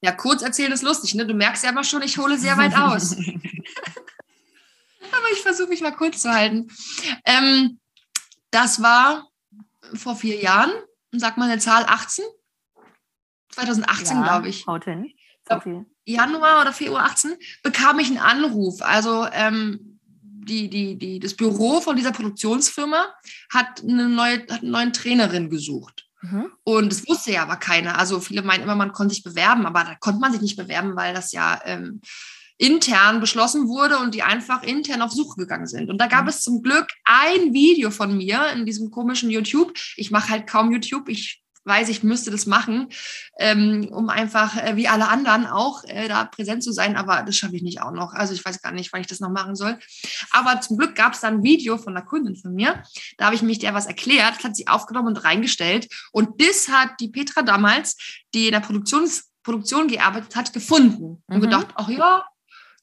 [0.00, 1.26] Ja, kurz erzählen ist lustig, ne?
[1.26, 3.12] Du merkst ja aber schon, ich hole sehr weit aus.
[5.12, 6.68] aber ich versuche mich mal kurz zu halten.
[7.24, 7.78] Ähm,
[8.50, 9.28] das war
[9.94, 10.72] vor vier Jahren,
[11.12, 12.24] sag mal eine Zahl 18.
[13.52, 14.66] 2018, ja, glaube ich.
[14.66, 15.12] Haut hin.
[15.48, 18.82] So Januar oder Februar 18 bekam ich einen Anruf.
[18.82, 19.98] Also ähm,
[20.46, 23.06] die, die, die, das Büro von dieser Produktionsfirma
[23.52, 26.06] hat eine neue, hat eine neue Trainerin gesucht.
[26.22, 26.50] Mhm.
[26.64, 27.98] Und das wusste ja aber keiner.
[27.98, 30.96] Also viele meinen immer, man konnte sich bewerben, aber da konnte man sich nicht bewerben,
[30.96, 32.00] weil das ja ähm,
[32.58, 35.90] intern beschlossen wurde und die einfach intern auf Suche gegangen sind.
[35.90, 36.28] Und da gab mhm.
[36.28, 39.72] es zum Glück ein Video von mir in diesem komischen YouTube.
[39.96, 41.08] Ich mache halt kaum YouTube.
[41.08, 42.88] Ich weiß, ich müsste das machen,
[43.38, 46.96] ähm, um einfach äh, wie alle anderen auch äh, da präsent zu sein.
[46.96, 48.14] Aber das schaffe ich nicht auch noch.
[48.14, 49.78] Also ich weiß gar nicht, wann ich das noch machen soll.
[50.30, 52.82] Aber zum Glück gab es dann ein Video von einer Kundin von mir.
[53.18, 54.36] Da habe ich mich der was erklärt.
[54.36, 55.88] Das hat sie aufgenommen und reingestellt.
[56.12, 57.96] Und das hat die Petra damals,
[58.32, 61.40] die in der Produktions Produktion gearbeitet hat, gefunden und mhm.
[61.40, 62.24] gedacht, ach ja,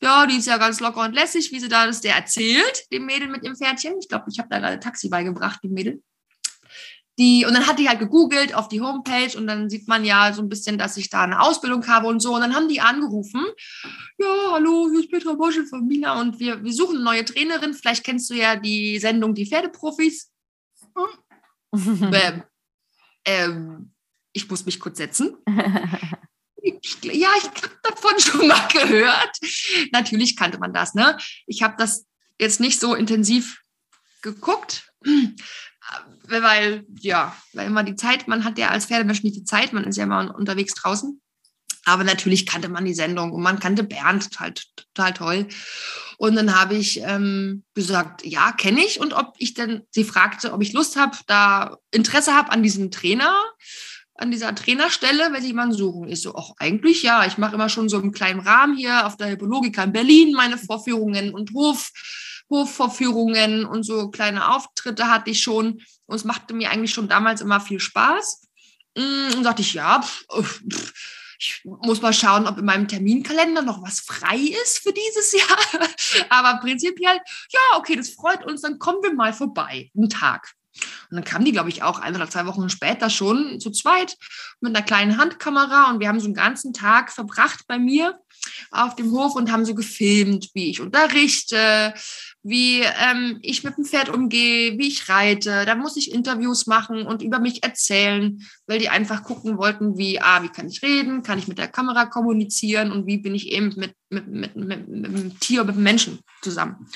[0.04, 3.06] ja, die ist ja ganz locker und lässig, wie sie da das der erzählt, dem
[3.06, 3.96] Mädel mit dem Pferdchen.
[4.00, 6.04] Ich glaube, ich habe da gerade Taxi beigebracht, dem Mädel.
[7.20, 10.34] Die, und dann hat die halt gegoogelt auf die Homepage und dann sieht man ja
[10.34, 12.34] so ein bisschen, dass ich da eine Ausbildung habe und so.
[12.34, 13.46] Und dann haben die angerufen,
[14.18, 17.74] ja, hallo, hier ist Petra Boschel von Mina und wir, wir suchen eine neue Trainerin.
[17.74, 20.32] Vielleicht kennst du ja die Sendung Die Pferdeprofis.
[21.74, 22.44] ähm,
[23.26, 23.92] ähm,
[24.34, 25.38] ich muss mich kurz setzen.
[26.64, 29.38] Ich, ja, ich habe davon schon mal gehört.
[29.92, 31.18] Natürlich kannte man das, ne?
[31.46, 32.06] Ich habe das
[32.40, 33.62] jetzt nicht so intensiv
[34.22, 34.90] geguckt,
[36.24, 39.84] weil, ja, weil immer die Zeit, man hat ja als Pferdemensch nicht die Zeit, man
[39.84, 41.20] ist ja immer unterwegs draußen.
[41.86, 44.54] Aber natürlich kannte man die Sendung und man kannte Bernd total,
[44.94, 45.48] total toll.
[46.18, 49.02] Und dann habe ich ähm, gesagt, ja, kenne ich.
[49.02, 52.90] Und ob ich denn, sie fragte, ob ich Lust habe, da Interesse habe an diesem
[52.90, 53.36] Trainer
[54.16, 56.08] an dieser Trainerstelle, wenn Sie jemanden suchen.
[56.08, 57.26] Ich so, ach, eigentlich ja.
[57.26, 60.58] Ich mache immer schon so im kleinen Rahmen hier auf der Hippologika in Berlin meine
[60.58, 61.92] Vorführungen und Hof,
[62.50, 65.82] Hofvorführungen und so kleine Auftritte hatte ich schon.
[66.06, 68.48] Und es machte mir eigentlich schon damals immer viel Spaß.
[68.96, 70.94] Mm, und sagte ich, ja, pff, pff,
[71.40, 75.90] ich muss mal schauen, ob in meinem Terminkalender noch was frei ist für dieses Jahr.
[76.30, 77.18] Aber prinzipiell,
[77.52, 80.54] ja, okay, das freut uns, dann kommen wir mal vorbei, einen Tag.
[81.10, 84.18] Und dann kamen die, glaube ich, auch ein oder zwei Wochen später schon zu zweit
[84.62, 88.20] mit einer kleinen Handkamera und wir haben so einen ganzen Tag verbracht bei mir
[88.72, 91.94] auf dem Hof und haben so gefilmt, wie ich unterrichte,
[92.42, 95.66] wie ähm, ich mit dem Pferd umgehe, wie ich reite.
[95.66, 100.20] Da muss ich Interviews machen und über mich erzählen, weil die einfach gucken wollten, wie,
[100.20, 103.52] ah, wie kann ich reden, kann ich mit der Kamera kommunizieren und wie bin ich
[103.52, 106.88] eben mit, mit, mit, mit, mit dem Tier, mit dem Menschen zusammen.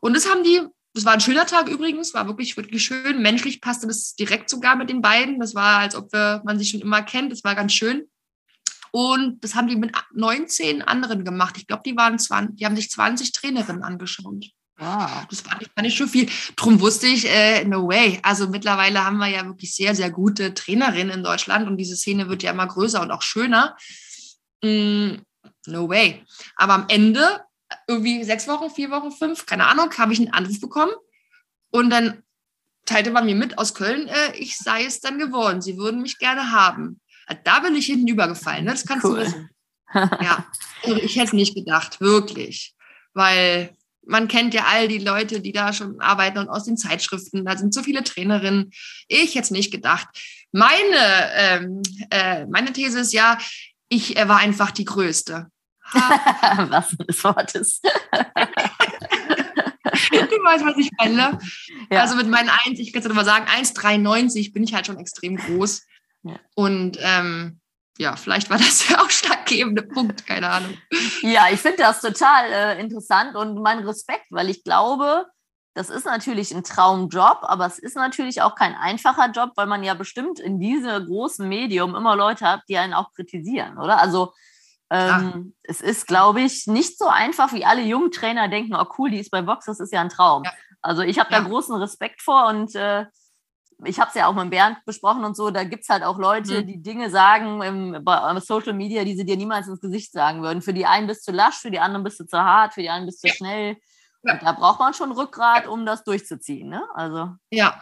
[0.00, 0.60] Und das haben die
[0.94, 3.22] das war ein schöner Tag übrigens, war wirklich, wirklich schön.
[3.22, 5.40] Menschlich passte das direkt sogar mit den beiden.
[5.40, 7.32] Das war, als ob wir, man sich schon immer kennt.
[7.32, 8.04] Das war ganz schön.
[8.90, 11.56] Und das haben die mit 19 anderen gemacht.
[11.56, 14.50] Ich glaube, die waren 20, die haben sich 20 Trainerinnen angeschaut.
[14.76, 15.26] Wow.
[15.30, 16.28] Das fand ich, fand ich schon viel.
[16.56, 18.18] Drum wusste ich, äh, no way.
[18.22, 22.28] Also mittlerweile haben wir ja wirklich sehr, sehr gute Trainerinnen in Deutschland und diese Szene
[22.28, 23.76] wird ja immer größer und auch schöner.
[24.62, 25.14] Mm,
[25.66, 26.22] no way.
[26.56, 27.40] Aber am Ende
[27.86, 30.92] irgendwie sechs Wochen, vier Wochen, fünf, keine Ahnung, habe ich einen Anruf bekommen.
[31.70, 32.22] Und dann
[32.84, 35.62] teilte man mir mit aus Köln, äh, ich sei es dann geworden.
[35.62, 37.00] Sie würden mich gerne haben.
[37.26, 38.72] Äh, da bin ich hinten übergefallen, ne?
[38.72, 39.16] das kannst cool.
[39.16, 39.48] du wissen.
[39.94, 40.46] Ja,
[40.84, 42.74] also ich hätte es nicht gedacht, wirklich.
[43.12, 47.44] Weil man kennt ja all die Leute, die da schon arbeiten und aus den Zeitschriften,
[47.44, 48.72] da sind so viele Trainerinnen.
[49.08, 50.08] Ich hätte es nicht gedacht.
[50.50, 53.36] Meine, ähm, äh, meine These ist ja,
[53.90, 55.48] ich äh, war einfach die Größte.
[56.70, 57.80] was des Wortes.
[57.82, 57.90] du
[60.44, 61.38] weißt, was ich meine.
[61.90, 62.00] Ja.
[62.00, 65.36] Also mit meinen 1, ich kann es mal sagen, 1,93 bin ich halt schon extrem
[65.36, 65.82] groß.
[66.24, 66.36] Ja.
[66.54, 67.60] Und ähm,
[67.98, 70.76] ja, vielleicht war das der ausschlaggebende Punkt, keine Ahnung.
[71.22, 75.26] Ja, ich finde das total äh, interessant und mein Respekt, weil ich glaube,
[75.74, 79.82] das ist natürlich ein Traumjob, aber es ist natürlich auch kein einfacher Job, weil man
[79.82, 83.98] ja bestimmt in diesem großen Medium immer Leute hat, die einen auch kritisieren, oder?
[83.98, 84.34] Also
[84.92, 89.10] ähm, es ist, glaube ich, nicht so einfach, wie alle jungen Trainer denken, oh cool,
[89.10, 90.44] die ist bei Box, das ist ja ein Traum.
[90.44, 90.52] Ja.
[90.82, 91.40] Also ich habe ja.
[91.40, 93.06] da großen Respekt vor und äh,
[93.84, 96.18] ich habe es ja auch mit Bernd besprochen und so, da gibt es halt auch
[96.18, 96.66] Leute, mhm.
[96.66, 100.60] die Dinge sagen im, bei Social Media, die sie dir niemals ins Gesicht sagen würden.
[100.60, 102.90] Für die einen bist du lasch, für die anderen bist du zu hart, für die
[102.90, 103.34] anderen bist du ja.
[103.34, 103.76] schnell.
[104.24, 104.36] Ja.
[104.36, 106.68] da braucht man schon Rückgrat, um das durchzuziehen.
[106.68, 106.82] Ne?
[106.94, 107.30] Also.
[107.50, 107.80] Ja.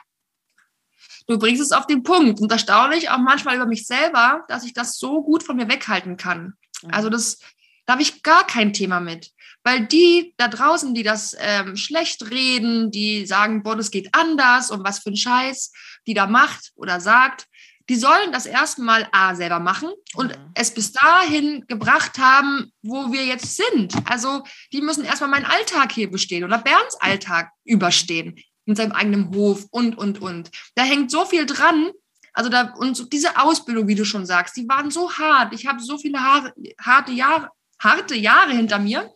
[1.26, 2.40] Du bringst es auf den Punkt.
[2.40, 6.16] Und erstaunlich auch manchmal über mich selber, dass ich das so gut von mir weghalten
[6.16, 6.54] kann.
[6.82, 6.90] Mhm.
[6.90, 7.38] Also das,
[7.86, 9.30] da habe ich gar kein Thema mit.
[9.62, 14.70] Weil die da draußen, die das ähm, schlecht reden, die sagen, boah, das geht anders
[14.70, 15.72] und was für ein Scheiß,
[16.06, 17.46] die da macht oder sagt,
[17.90, 20.52] die sollen das erstmal A selber machen und mhm.
[20.54, 23.94] es bis dahin gebracht haben, wo wir jetzt sind.
[24.04, 29.34] Also die müssen erstmal meinen Alltag hier bestehen oder Bernds Alltag überstehen in seinem eigenen
[29.34, 30.50] Hof und, und, und.
[30.76, 31.90] Da hängt so viel dran.
[32.32, 35.52] Also da, und diese Ausbildung, wie du schon sagst, die waren so hart.
[35.54, 39.10] Ich habe so viele Haare, harte Jahre, harte Jahre hinter mir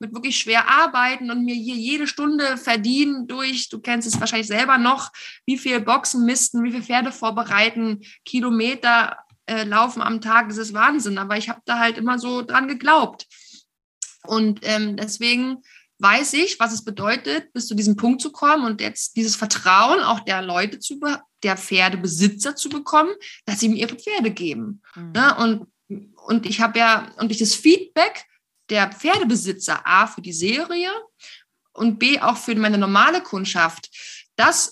[0.00, 4.46] mit wirklich schwer arbeiten und mir hier jede Stunde verdienen durch, du kennst es wahrscheinlich
[4.46, 5.10] selber noch,
[5.44, 10.74] wie viel Boxen misten, wie viel Pferde vorbereiten, Kilometer äh, laufen am Tag, das ist
[10.74, 11.18] Wahnsinn.
[11.18, 13.26] Aber ich habe da halt immer so dran geglaubt.
[14.24, 15.62] Und ähm, deswegen
[15.98, 20.00] weiß ich, was es bedeutet, bis zu diesem Punkt zu kommen und jetzt dieses Vertrauen
[20.00, 21.00] auch der Leute zu,
[21.42, 23.12] der Pferdebesitzer zu bekommen,
[23.46, 24.82] dass sie mir ihre Pferde geben.
[24.94, 25.12] Mhm.
[25.12, 25.36] Ne?
[25.36, 25.66] Und,
[26.26, 28.26] und ich habe ja, und durch das Feedback
[28.70, 30.90] der Pferdebesitzer A für die Serie
[31.72, 33.88] und B auch für meine normale Kundschaft,
[34.36, 34.70] das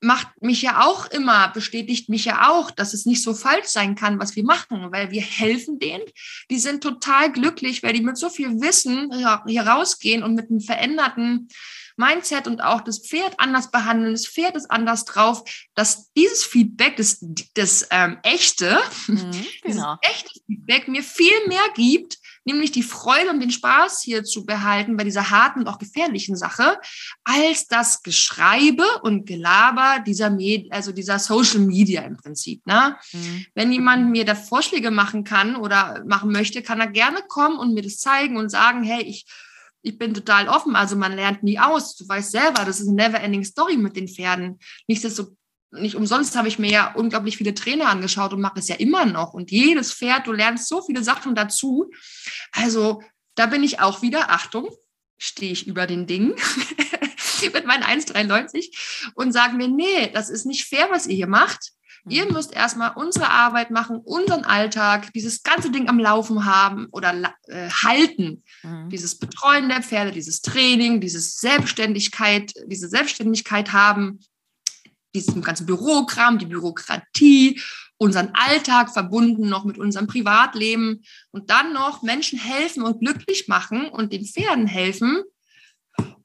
[0.00, 3.94] macht mich ja auch immer, bestätigt mich ja auch, dass es nicht so falsch sein
[3.94, 6.04] kann, was wir machen, weil wir helfen denen.
[6.50, 9.10] Die sind total glücklich, weil die mit so viel Wissen
[9.46, 11.48] hier rausgehen und mit einem veränderten
[11.96, 15.42] Mindset und auch das Pferd anders behandeln, das Pferd ist anders drauf,
[15.74, 17.18] dass dieses Feedback, das,
[17.54, 19.96] das ähm, echte, mhm, genau.
[20.02, 24.96] echte Feedback mir viel mehr gibt, nämlich die Freude und den Spaß hier zu behalten
[24.96, 26.78] bei dieser harten und auch gefährlichen Sache,
[27.24, 32.64] als das Geschreibe und Gelaber dieser Med also dieser Social Media im Prinzip.
[32.66, 32.96] Ne?
[33.12, 33.46] Mhm.
[33.54, 37.74] Wenn jemand mir da Vorschläge machen kann oder machen möchte, kann er gerne kommen und
[37.74, 39.26] mir das zeigen und sagen, hey, ich
[39.82, 41.94] ich bin total offen, also man lernt nie aus.
[41.94, 44.58] Du weißt selber, das ist eine never-ending Story mit den Pferden.
[44.88, 45.36] Nichtsdestotrotz
[45.80, 49.06] nicht umsonst habe ich mir ja unglaublich viele Trainer angeschaut und mache es ja immer
[49.06, 49.34] noch.
[49.34, 51.90] Und jedes Pferd, du lernst so viele Sachen dazu.
[52.52, 53.02] Also
[53.34, 54.68] da bin ich auch wieder, Achtung,
[55.18, 56.34] stehe ich über den Dingen
[57.52, 61.72] mit meinen 1,93 und sage mir, nee, das ist nicht fair, was ihr hier macht.
[62.08, 62.34] Ihr mhm.
[62.34, 67.68] müsst erstmal unsere Arbeit machen, unseren Alltag, dieses ganze Ding am Laufen haben oder äh,
[67.68, 68.44] halten.
[68.62, 68.90] Mhm.
[68.90, 74.20] Dieses Betreuen der Pferde, dieses Training, dieses Selbstständigkeit, diese Selbstständigkeit haben,
[75.24, 77.60] diesem ganzen Bürokram, die Bürokratie,
[77.98, 83.88] unseren Alltag verbunden noch mit unserem Privatleben und dann noch Menschen helfen und glücklich machen
[83.88, 85.22] und den Pferden helfen.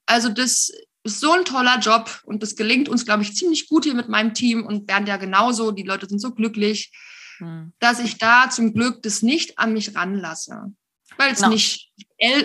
[0.06, 0.72] Also das
[1.04, 4.10] ist so ein toller Job und das gelingt uns, glaube ich, ziemlich gut hier mit
[4.10, 5.72] meinem Team und Bernd ja genauso.
[5.72, 6.92] Die Leute sind so glücklich,
[7.38, 7.72] hm.
[7.80, 10.74] dass ich da zum Glück das nicht an mich ranlasse,
[11.18, 11.50] weil es no.
[11.50, 11.92] nicht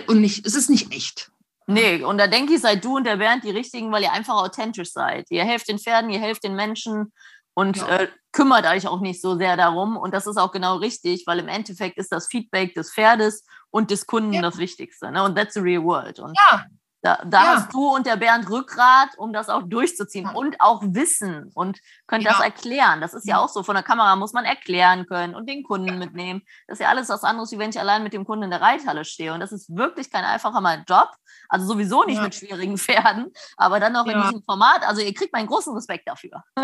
[0.07, 1.31] und nicht, es ist nicht echt.
[1.67, 4.35] Nee, und da denke ich, seid du und der Bernd die Richtigen, weil ihr einfach
[4.35, 5.25] authentisch seid.
[5.29, 7.11] Ihr helft den Pferden, ihr helft den Menschen
[7.53, 7.87] und ja.
[7.87, 9.97] äh, kümmert euch auch nicht so sehr darum.
[9.97, 13.91] Und das ist auch genau richtig, weil im Endeffekt ist das Feedback des Pferdes und
[13.91, 14.41] des Kunden ja.
[14.41, 15.11] das Wichtigste.
[15.11, 15.23] Ne?
[15.23, 16.19] Und that's the real world.
[16.19, 16.65] Und ja,
[17.01, 17.55] da, da ja.
[17.55, 22.25] hast du und der Bernd Rückgrat, um das auch durchzuziehen und auch Wissen und könnt
[22.25, 23.01] das erklären.
[23.01, 23.63] Das ist ja auch so.
[23.63, 26.41] Von der Kamera muss man erklären können und den Kunden mitnehmen.
[26.67, 28.61] Das ist ja alles was anderes, wie wenn ich allein mit dem Kunden in der
[28.61, 29.33] Reithalle stehe.
[29.33, 31.09] Und das ist wirklich kein einfacher mal Job.
[31.49, 34.83] Also sowieso nicht mit schwierigen Pferden, aber dann noch in diesem Format.
[34.83, 36.43] Also ihr kriegt meinen großen Respekt dafür.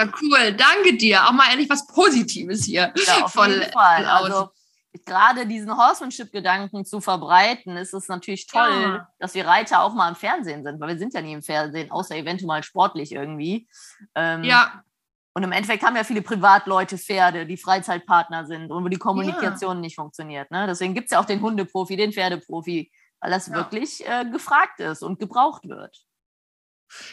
[0.00, 0.52] Ja, cool.
[0.52, 1.26] Danke dir.
[1.26, 2.92] Auch mal endlich was Positives hier.
[2.94, 4.04] Ja, auf Voll jeden Fall.
[4.04, 4.50] Also,
[5.04, 9.08] gerade diesen Horsemanship-Gedanken zu verbreiten, ist es natürlich toll, ja.
[9.18, 11.90] dass wir Reiter auch mal im Fernsehen sind, weil wir sind ja nie im Fernsehen,
[11.90, 13.68] außer eventuell sportlich irgendwie.
[14.14, 14.84] Ähm, ja.
[15.34, 19.76] Und im Endeffekt haben ja viele Privatleute Pferde, die Freizeitpartner sind und wo die Kommunikation
[19.76, 19.80] ja.
[19.80, 20.50] nicht funktioniert.
[20.50, 20.66] Ne?
[20.66, 22.90] Deswegen gibt es ja auch den Hundeprofi, den Pferdeprofi,
[23.20, 23.54] weil das ja.
[23.54, 26.04] wirklich äh, gefragt ist und gebraucht wird.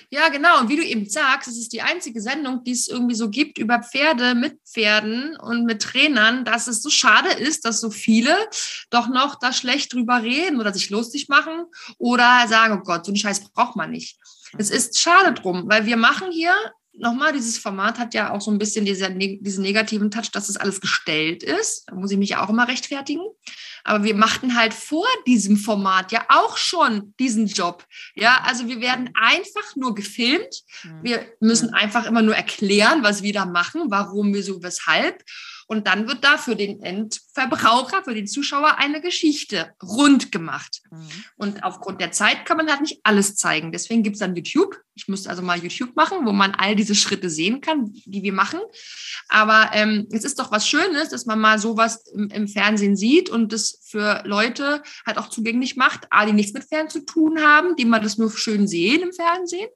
[0.09, 0.59] Ja, genau.
[0.59, 3.57] Und wie du eben sagst, es ist die einzige Sendung, die es irgendwie so gibt
[3.57, 8.35] über Pferde mit Pferden und mit Trainern, dass es so schade ist, dass so viele
[8.89, 11.65] doch noch da schlecht drüber reden oder sich lustig machen
[11.97, 14.17] oder sagen, oh Gott, so einen Scheiß braucht man nicht.
[14.57, 16.53] Es ist schade drum, weil wir machen hier
[16.97, 20.57] nochmal, dieses Format hat ja auch so ein bisschen dieser, diesen negativen Touch, dass es
[20.57, 21.85] alles gestellt ist.
[21.87, 23.23] Da muss ich mich ja auch immer rechtfertigen.
[23.83, 27.85] Aber wir machten halt vor diesem Format ja auch schon diesen Job.
[28.15, 30.63] Ja, also wir werden einfach nur gefilmt.
[30.83, 31.03] Mhm.
[31.03, 35.23] Wir müssen einfach immer nur erklären, was wir da machen, warum, wieso, weshalb.
[35.67, 40.81] Und dann wird da für den Endverbraucher, für den Zuschauer eine Geschichte rund gemacht.
[40.91, 41.09] Mhm.
[41.37, 43.71] Und aufgrund der Zeit kann man halt nicht alles zeigen.
[43.71, 44.79] Deswegen gibt es dann YouTube.
[44.97, 48.31] Ich müsste also mal YouTube machen, wo man all diese Schritte sehen kann, die wir
[48.31, 48.59] machen.
[49.27, 53.29] Aber ähm, es ist doch was Schönes, dass man mal sowas im, im Fernsehen sieht
[53.29, 57.41] und das für Leute halt auch zugänglich macht, A, die nichts mit Fernsehen zu tun
[57.41, 59.69] haben, die mal das nur schön sehen im Fernsehen.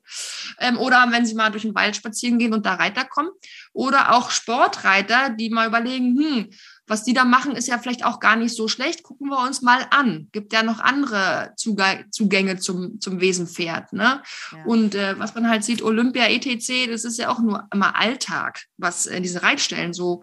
[0.59, 3.29] Ähm, oder wenn sie mal durch den Wald spazieren gehen und da Reiter kommen.
[3.73, 6.49] Oder auch Sportreiter, die mal überlegen, hm,
[6.89, 9.03] was die da machen, ist ja vielleicht auch gar nicht so schlecht.
[9.03, 10.27] Gucken wir uns mal an.
[10.31, 13.93] Gibt ja noch andere Zugänge zum, zum Wesenpferd.
[13.93, 14.21] Ne?
[14.51, 14.63] Ja.
[14.65, 18.63] Und äh, was man halt sieht, Olympia, ETC, das ist ja auch nur immer Alltag,
[18.77, 20.21] was in diesen Reitstellen so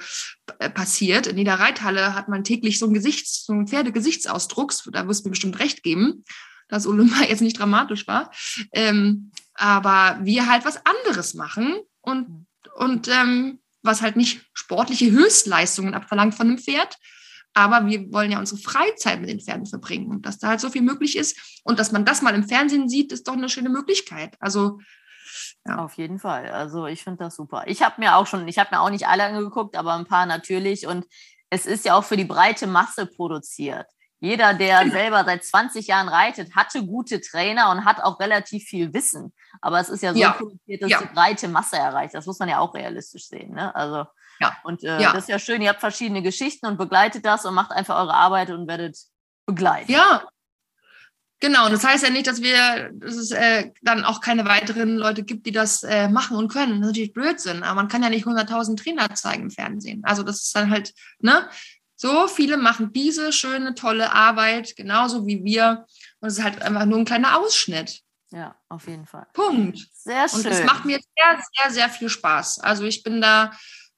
[0.58, 1.26] äh, passiert.
[1.26, 4.72] In jeder Reithalle hat man täglich so ein Gesichts-, so ein Pferdegesichtsausdruck.
[4.92, 6.24] Da wirst du mir bestimmt recht geben,
[6.68, 8.30] dass Olympia jetzt nicht dramatisch war.
[8.72, 12.46] Ähm, aber wir halt was anderes machen und mhm
[12.76, 16.96] und ähm, was halt nicht sportliche Höchstleistungen abverlangt von einem Pferd.
[17.54, 20.68] Aber wir wollen ja unsere Freizeit mit den Pferden verbringen und dass da halt so
[20.68, 23.70] viel möglich ist und dass man das mal im Fernsehen sieht, ist doch eine schöne
[23.70, 24.36] Möglichkeit.
[24.40, 24.78] Also
[25.66, 25.78] ja.
[25.78, 26.50] Auf jeden Fall.
[26.50, 27.64] Also ich finde das super.
[27.66, 30.26] Ich habe mir auch schon, ich habe mir auch nicht alle angeguckt, aber ein paar
[30.26, 30.86] natürlich.
[30.86, 31.06] Und
[31.50, 33.86] es ist ja auch für die breite Masse produziert.
[34.18, 38.94] Jeder, der selber seit 20 Jahren reitet, hatte gute Trainer und hat auch relativ viel
[38.94, 39.32] Wissen.
[39.60, 40.32] Aber es ist ja so ja.
[40.32, 41.00] produziert, dass ja.
[41.02, 42.14] die breite Masse erreicht.
[42.14, 43.54] Das muss man ja auch realistisch sehen.
[43.54, 43.74] Ne?
[43.74, 44.06] Also,
[44.40, 44.56] ja.
[44.64, 45.12] Und äh, ja.
[45.12, 48.14] das ist ja schön, ihr habt verschiedene Geschichten und begleitet das und macht einfach eure
[48.14, 48.96] Arbeit und werdet
[49.46, 49.90] begleitet.
[49.90, 50.22] Ja,
[51.40, 54.96] Genau, und das heißt ja nicht, dass wir, dass es äh, dann auch keine weiteren
[54.96, 56.80] Leute gibt, die das äh, machen und können.
[56.80, 60.02] Das ist natürlich Blödsinn, aber man kann ja nicht 100.000 Trainer zeigen im Fernsehen.
[60.04, 61.46] Also das ist dann halt, ne?
[61.96, 65.86] So viele machen diese schöne, tolle Arbeit, genauso wie wir.
[66.20, 68.02] Und es ist halt einfach nur ein kleiner Ausschnitt.
[68.30, 69.26] Ja, auf jeden Fall.
[69.32, 69.78] Punkt.
[69.94, 70.40] Sehr schön.
[70.40, 72.60] Und es macht mir sehr, sehr, sehr viel Spaß.
[72.60, 73.52] Also ich bin da,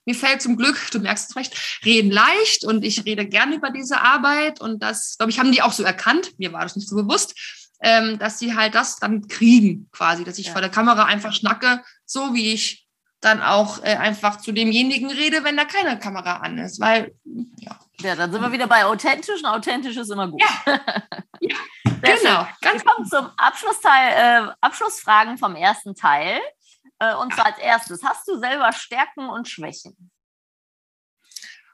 [0.04, 3.70] mir fällt zum Glück, du merkst es recht, reden leicht und ich rede gerne über
[3.70, 4.60] diese Arbeit.
[4.60, 6.38] Und das, glaube ich, haben die auch so erkannt.
[6.38, 7.34] Mir war das nicht so bewusst.
[7.80, 10.52] Ähm, dass sie halt das dann kriegen, quasi, dass ich ja.
[10.52, 12.88] vor der Kamera einfach schnacke, so wie ich
[13.20, 17.14] dann auch äh, einfach zu demjenigen rede, wenn da keine Kamera an ist, weil
[17.58, 17.78] ja.
[18.00, 20.40] Ja, dann sind wir wieder bei authentisch und authentisch ist immer gut.
[20.40, 20.80] Ja,
[21.40, 21.56] ja
[22.00, 22.46] genau.
[22.60, 26.40] wir kommen zum Abschlussteil, äh, Abschlussfragen vom ersten Teil.
[27.00, 30.10] Äh, und zwar als erstes, hast du selber Stärken und Schwächen?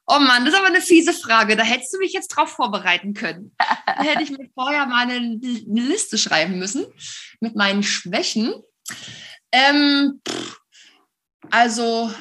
[0.06, 1.56] Oh Mann, das ist aber eine fiese Frage.
[1.56, 3.54] Da hättest du mich jetzt drauf vorbereiten können.
[3.86, 5.40] Da hätte ich mir vorher mal eine, eine
[5.80, 6.84] Liste schreiben müssen
[7.40, 8.54] mit meinen Schwächen.
[9.50, 10.20] Ähm,
[11.50, 12.12] also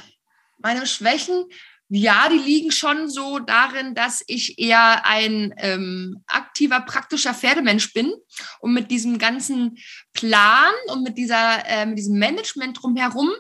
[0.60, 1.46] meine Schwächen,
[1.90, 8.14] ja, die liegen schon so darin, dass ich eher ein ähm, aktiver, praktischer Pferdemensch bin
[8.60, 9.78] und mit diesem ganzen
[10.14, 13.32] Plan und mit, dieser, äh, mit diesem Management drumherum,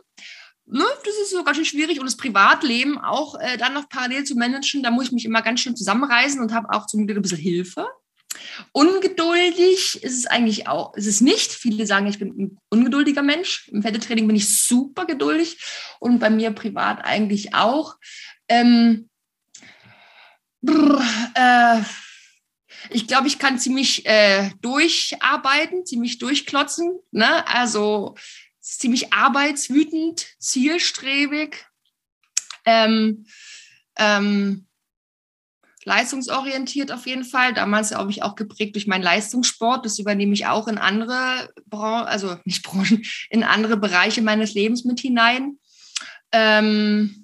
[0.65, 4.23] ne, das ist so ganz schön schwierig und das Privatleben auch äh, dann noch parallel
[4.23, 7.17] zu managen, da muss ich mich immer ganz schön zusammenreißen und habe auch zum Glück
[7.17, 7.87] ein bisschen Hilfe.
[8.71, 11.51] Ungeduldig ist es eigentlich auch, ist es nicht.
[11.51, 13.69] Viele sagen, ich bin ein ungeduldiger Mensch.
[13.69, 15.57] Im Pferdetraining bin ich super geduldig
[15.99, 17.95] und bei mir privat eigentlich auch.
[18.53, 19.09] Ähm,
[20.61, 21.01] brr,
[21.33, 21.81] äh,
[22.89, 26.99] ich glaube, ich kann ziemlich äh, durcharbeiten, ziemlich durchklotzen.
[27.11, 27.47] Ne?
[27.47, 28.15] Also
[28.59, 31.65] ziemlich arbeitswütend, zielstrebig.
[32.65, 33.25] Ähm,
[33.97, 34.67] ähm,
[35.83, 37.53] leistungsorientiert auf jeden Fall.
[37.53, 39.85] Damals glaube ich auch geprägt durch meinen Leistungssport.
[39.85, 44.85] Das übernehme ich auch in andere Branchen, also nicht Branchen, in andere Bereiche meines Lebens
[44.85, 45.57] mit hinein.
[46.31, 47.22] Ähm,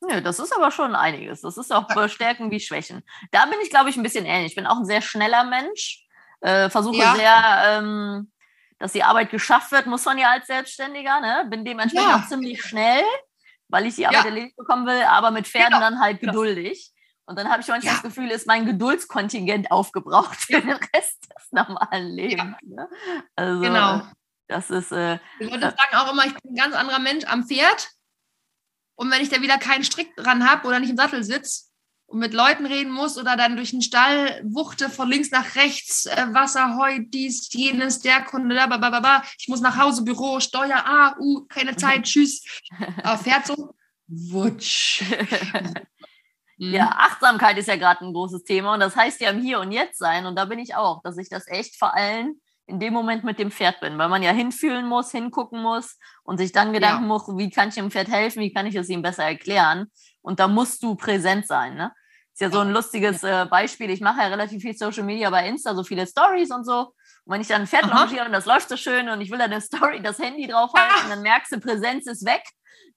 [0.00, 1.42] Nö, das ist aber schon einiges.
[1.42, 3.02] Das ist auch Stärken wie Schwächen.
[3.30, 4.52] Da bin ich, glaube ich, ein bisschen ähnlich.
[4.52, 6.06] Ich bin auch ein sehr schneller Mensch.
[6.40, 7.14] Äh, versuche ja.
[7.14, 8.32] sehr, ähm,
[8.78, 11.20] dass die Arbeit geschafft wird, muss man ja als Selbstständiger.
[11.20, 11.46] Ne?
[11.50, 12.16] Bin dementsprechend ja.
[12.16, 13.04] auch ziemlich schnell
[13.70, 14.28] weil ich die Arbeit ja.
[14.28, 15.80] erledigt bekommen will, aber mit Pferden genau.
[15.80, 16.32] dann halt genau.
[16.32, 16.92] geduldig.
[17.26, 21.52] Und dann habe ich manchmal das Gefühl, ist mein Geduldskontingent aufgebraucht für den Rest des
[21.52, 22.56] normalen Lebens.
[22.62, 22.88] Ne?
[23.36, 24.02] Also, genau.
[24.48, 24.90] Das ist.
[24.90, 27.88] Äh, die Leute sagen auch immer, ich bin ein ganz anderer Mensch am Pferd.
[29.00, 31.70] Und wenn ich da wieder keinen Strick dran habe oder nicht im Sattel sitze,
[32.04, 36.04] und mit Leuten reden muss oder dann durch den Stall wuchte von links nach rechts,
[36.04, 40.82] äh, Wasser, Heu, dies, jenes, der Kunde, da, ba, ich muss nach Hause, Büro, Steuer,
[40.84, 42.44] ah, uh, keine Zeit, tschüss.
[43.02, 43.74] Aber fährt so,
[44.06, 45.02] wutsch.
[46.62, 46.92] Ja, mhm.
[46.92, 49.96] Achtsamkeit ist ja gerade ein großes Thema und das heißt ja im Hier und Jetzt
[49.98, 52.38] sein und da bin ich auch, dass ich das echt vor allem
[52.70, 56.38] in dem Moment mit dem Pferd bin, weil man ja hinfühlen muss, hingucken muss und
[56.38, 57.08] sich dann Gedanken ja.
[57.08, 59.86] muss, wie kann ich dem Pferd helfen, wie kann ich es ihm besser erklären.
[60.22, 61.74] Und da musst du präsent sein.
[61.74, 61.92] Ne?
[62.32, 63.90] Ist ja so ein lustiges äh, Beispiel.
[63.90, 66.94] Ich mache ja relativ viel Social Media bei Insta, so viele Stories und so.
[67.30, 69.38] Und wenn ich dann ein Pferd longiere und das läuft so schön und ich will
[69.38, 71.08] da eine Story, das Handy draufhalten, ah.
[71.10, 72.42] dann merkst du, Präsenz ist weg.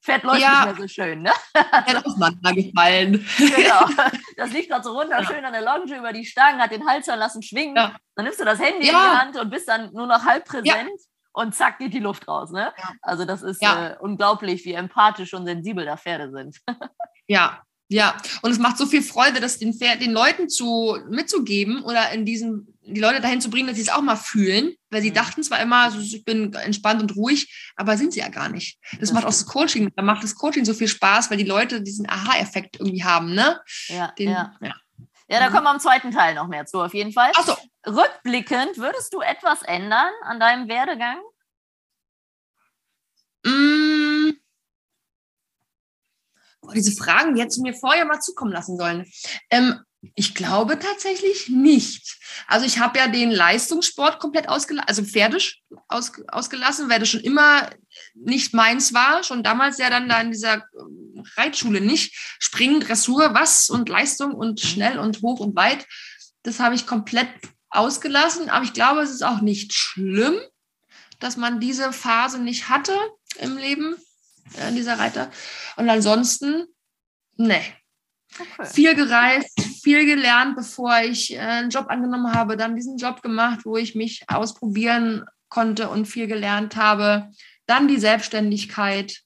[0.02, 0.66] Pferd läuft ja.
[0.66, 1.32] nicht mehr so schön, ne?
[2.18, 3.24] Manchmal gefallen.
[3.38, 3.86] Genau.
[4.36, 5.48] Das liegt gerade so wunderschön ja.
[5.50, 7.76] an der Longe über die Stangen, hat den Hals lassen schwingen.
[7.76, 7.96] Ja.
[8.16, 10.90] Dann nimmst du das Handy in die Hand und bist dann nur noch halb präsent
[11.34, 12.74] und zack geht die Luft raus, ne?
[13.04, 16.58] Also das ist äh, unglaublich, wie empathisch und sensibel da Pferde sind.
[17.28, 21.84] Ja, ja, und es macht so viel Freude, das den, Pferd, den Leuten zu, mitzugeben
[21.84, 25.02] oder in diesen, die Leute dahin zu bringen, dass sie es auch mal fühlen, weil
[25.02, 25.16] sie mhm.
[25.16, 28.80] dachten zwar immer, so, ich bin entspannt und ruhig, aber sind sie ja gar nicht.
[28.92, 31.44] Das, das macht auch das Coaching, da macht das Coaching so viel Spaß, weil die
[31.44, 33.62] Leute diesen Aha-Effekt irgendwie haben, ne?
[33.88, 34.56] Ja, den, ja.
[34.62, 34.76] ja.
[35.30, 37.32] Ja, da kommen wir im zweiten Teil noch mehr zu, auf jeden Fall.
[37.36, 37.56] Ach so.
[37.88, 41.18] Rückblickend, würdest du etwas ändern an deinem Werdegang?
[43.46, 43.94] Mmh
[46.64, 49.06] boah, diese Fragen, die hättest du mir vorher mal zukommen lassen sollen.
[49.50, 49.80] Ähm,
[50.16, 52.18] ich glaube tatsächlich nicht.
[52.48, 57.22] Also ich habe ja den Leistungssport komplett ausgelassen, also Pferdisch aus, ausgelassen, weil das schon
[57.22, 57.70] immer
[58.14, 62.16] nicht meins war, schon damals ja dann da in dieser ähm, Reitschule nicht.
[62.40, 65.88] Springen, Dressur, was und Leistung und schnell und hoch und weit.
[66.44, 67.30] Das habe ich komplett
[67.70, 70.36] ausgelassen, aber ich glaube, es ist auch nicht schlimm,
[71.20, 72.98] dass man diese Phase nicht hatte
[73.40, 73.96] im Leben
[74.58, 75.32] äh, dieser Reiter.
[75.78, 76.66] Und ansonsten,
[77.38, 77.62] ne.
[78.40, 78.66] Okay.
[78.74, 79.52] Viel gereist,
[79.84, 83.96] viel gelernt, bevor ich äh, einen Job angenommen habe, dann diesen Job gemacht, wo ich
[83.96, 87.30] mich ausprobieren konnte und viel gelernt habe.
[87.66, 89.24] Dann die Selbstständigkeit,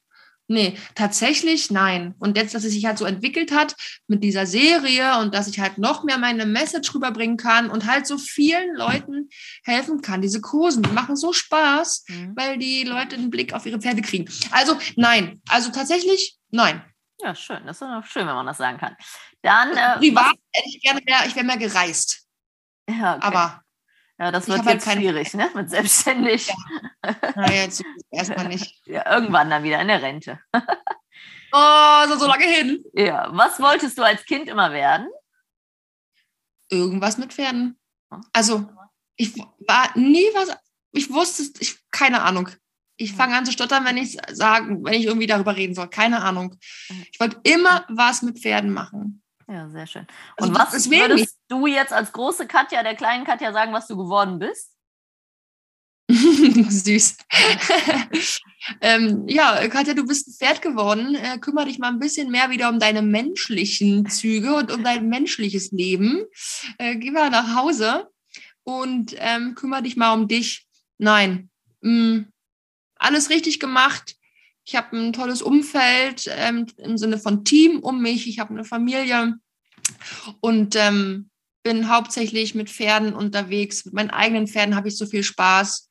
[0.49, 2.16] Nee, tatsächlich nein.
[2.20, 3.76] Und jetzt, dass es sich halt so entwickelt hat
[4.08, 8.08] mit dieser Serie und dass ich halt noch mehr meine Message rüberbringen kann und halt
[8.08, 9.28] so vielen Leuten
[9.66, 10.22] helfen kann.
[10.22, 12.32] Diese Kursen, die machen so Spaß, mhm.
[12.36, 14.30] weil die Leute einen Blick auf ihre Pferde kriegen.
[14.51, 16.82] Also nein, also tatsächlich nein.
[17.20, 17.65] Ja, schön.
[17.65, 18.95] Das ist auch schön, wenn man das sagen kann.
[19.41, 22.28] Dann äh, privat hätte ich gerne mehr, ich wäre mehr gereist.
[22.89, 23.26] Ja, okay.
[23.26, 23.63] Aber
[24.20, 25.49] ja, das wird halt jetzt halt schwierig, ne?
[25.53, 26.47] Mit selbstständig.
[26.47, 26.55] Ja.
[27.36, 28.76] Na, jetzt erstmal nicht.
[28.86, 30.39] Ja, irgendwann dann wieder in der Rente.
[31.51, 32.84] oh, so, so lange hin.
[32.93, 35.07] Ja, was wolltest du als Kind immer werden?
[36.70, 37.80] Irgendwas mit Pferden.
[38.34, 38.68] Also,
[39.15, 39.36] ich
[39.68, 40.57] war nie was,
[40.91, 42.49] ich wusste, ich, keine Ahnung.
[42.98, 45.89] Ich fange an zu stottern, wenn ich sagen, wenn ich irgendwie darüber reden soll.
[45.89, 46.56] Keine Ahnung.
[47.12, 49.22] Ich wollte immer was mit Pferden machen.
[49.48, 50.08] Ja, sehr schön.
[50.38, 53.95] Und also, was würdest du jetzt als große Katja, der kleinen Katja, sagen, was du
[53.95, 54.74] geworden bist?
[56.10, 57.18] Süß.
[58.82, 61.16] ähm, ja, Katja, du bist ein Pferd geworden.
[61.16, 65.08] Äh, kümmere dich mal ein bisschen mehr wieder um deine menschlichen Züge und um dein
[65.08, 66.26] menschliches Leben.
[66.78, 68.10] Äh, geh mal nach Hause
[68.64, 70.66] und ähm, kümmere dich mal um dich.
[70.98, 71.50] Nein,
[71.82, 72.22] mm,
[73.08, 74.16] alles richtig gemacht.
[74.66, 78.28] Ich habe ein tolles Umfeld ähm, im Sinne von Team um mich.
[78.28, 79.36] Ich habe eine Familie
[80.41, 81.30] und ähm,
[81.64, 83.86] bin hauptsächlich mit Pferden unterwegs.
[83.86, 85.89] Mit meinen eigenen Pferden habe ich so viel Spaß.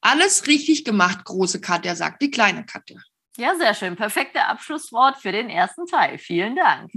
[0.00, 2.98] Alles richtig gemacht, große Katja, sagt die kleine Katja.
[3.36, 3.94] Ja, sehr schön.
[3.94, 6.18] Perfekte Abschlusswort für den ersten Teil.
[6.18, 6.90] Vielen Dank.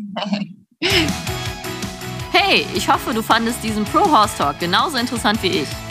[2.32, 5.91] hey, ich hoffe, du fandest diesen Pro Horse Talk genauso interessant wie ich.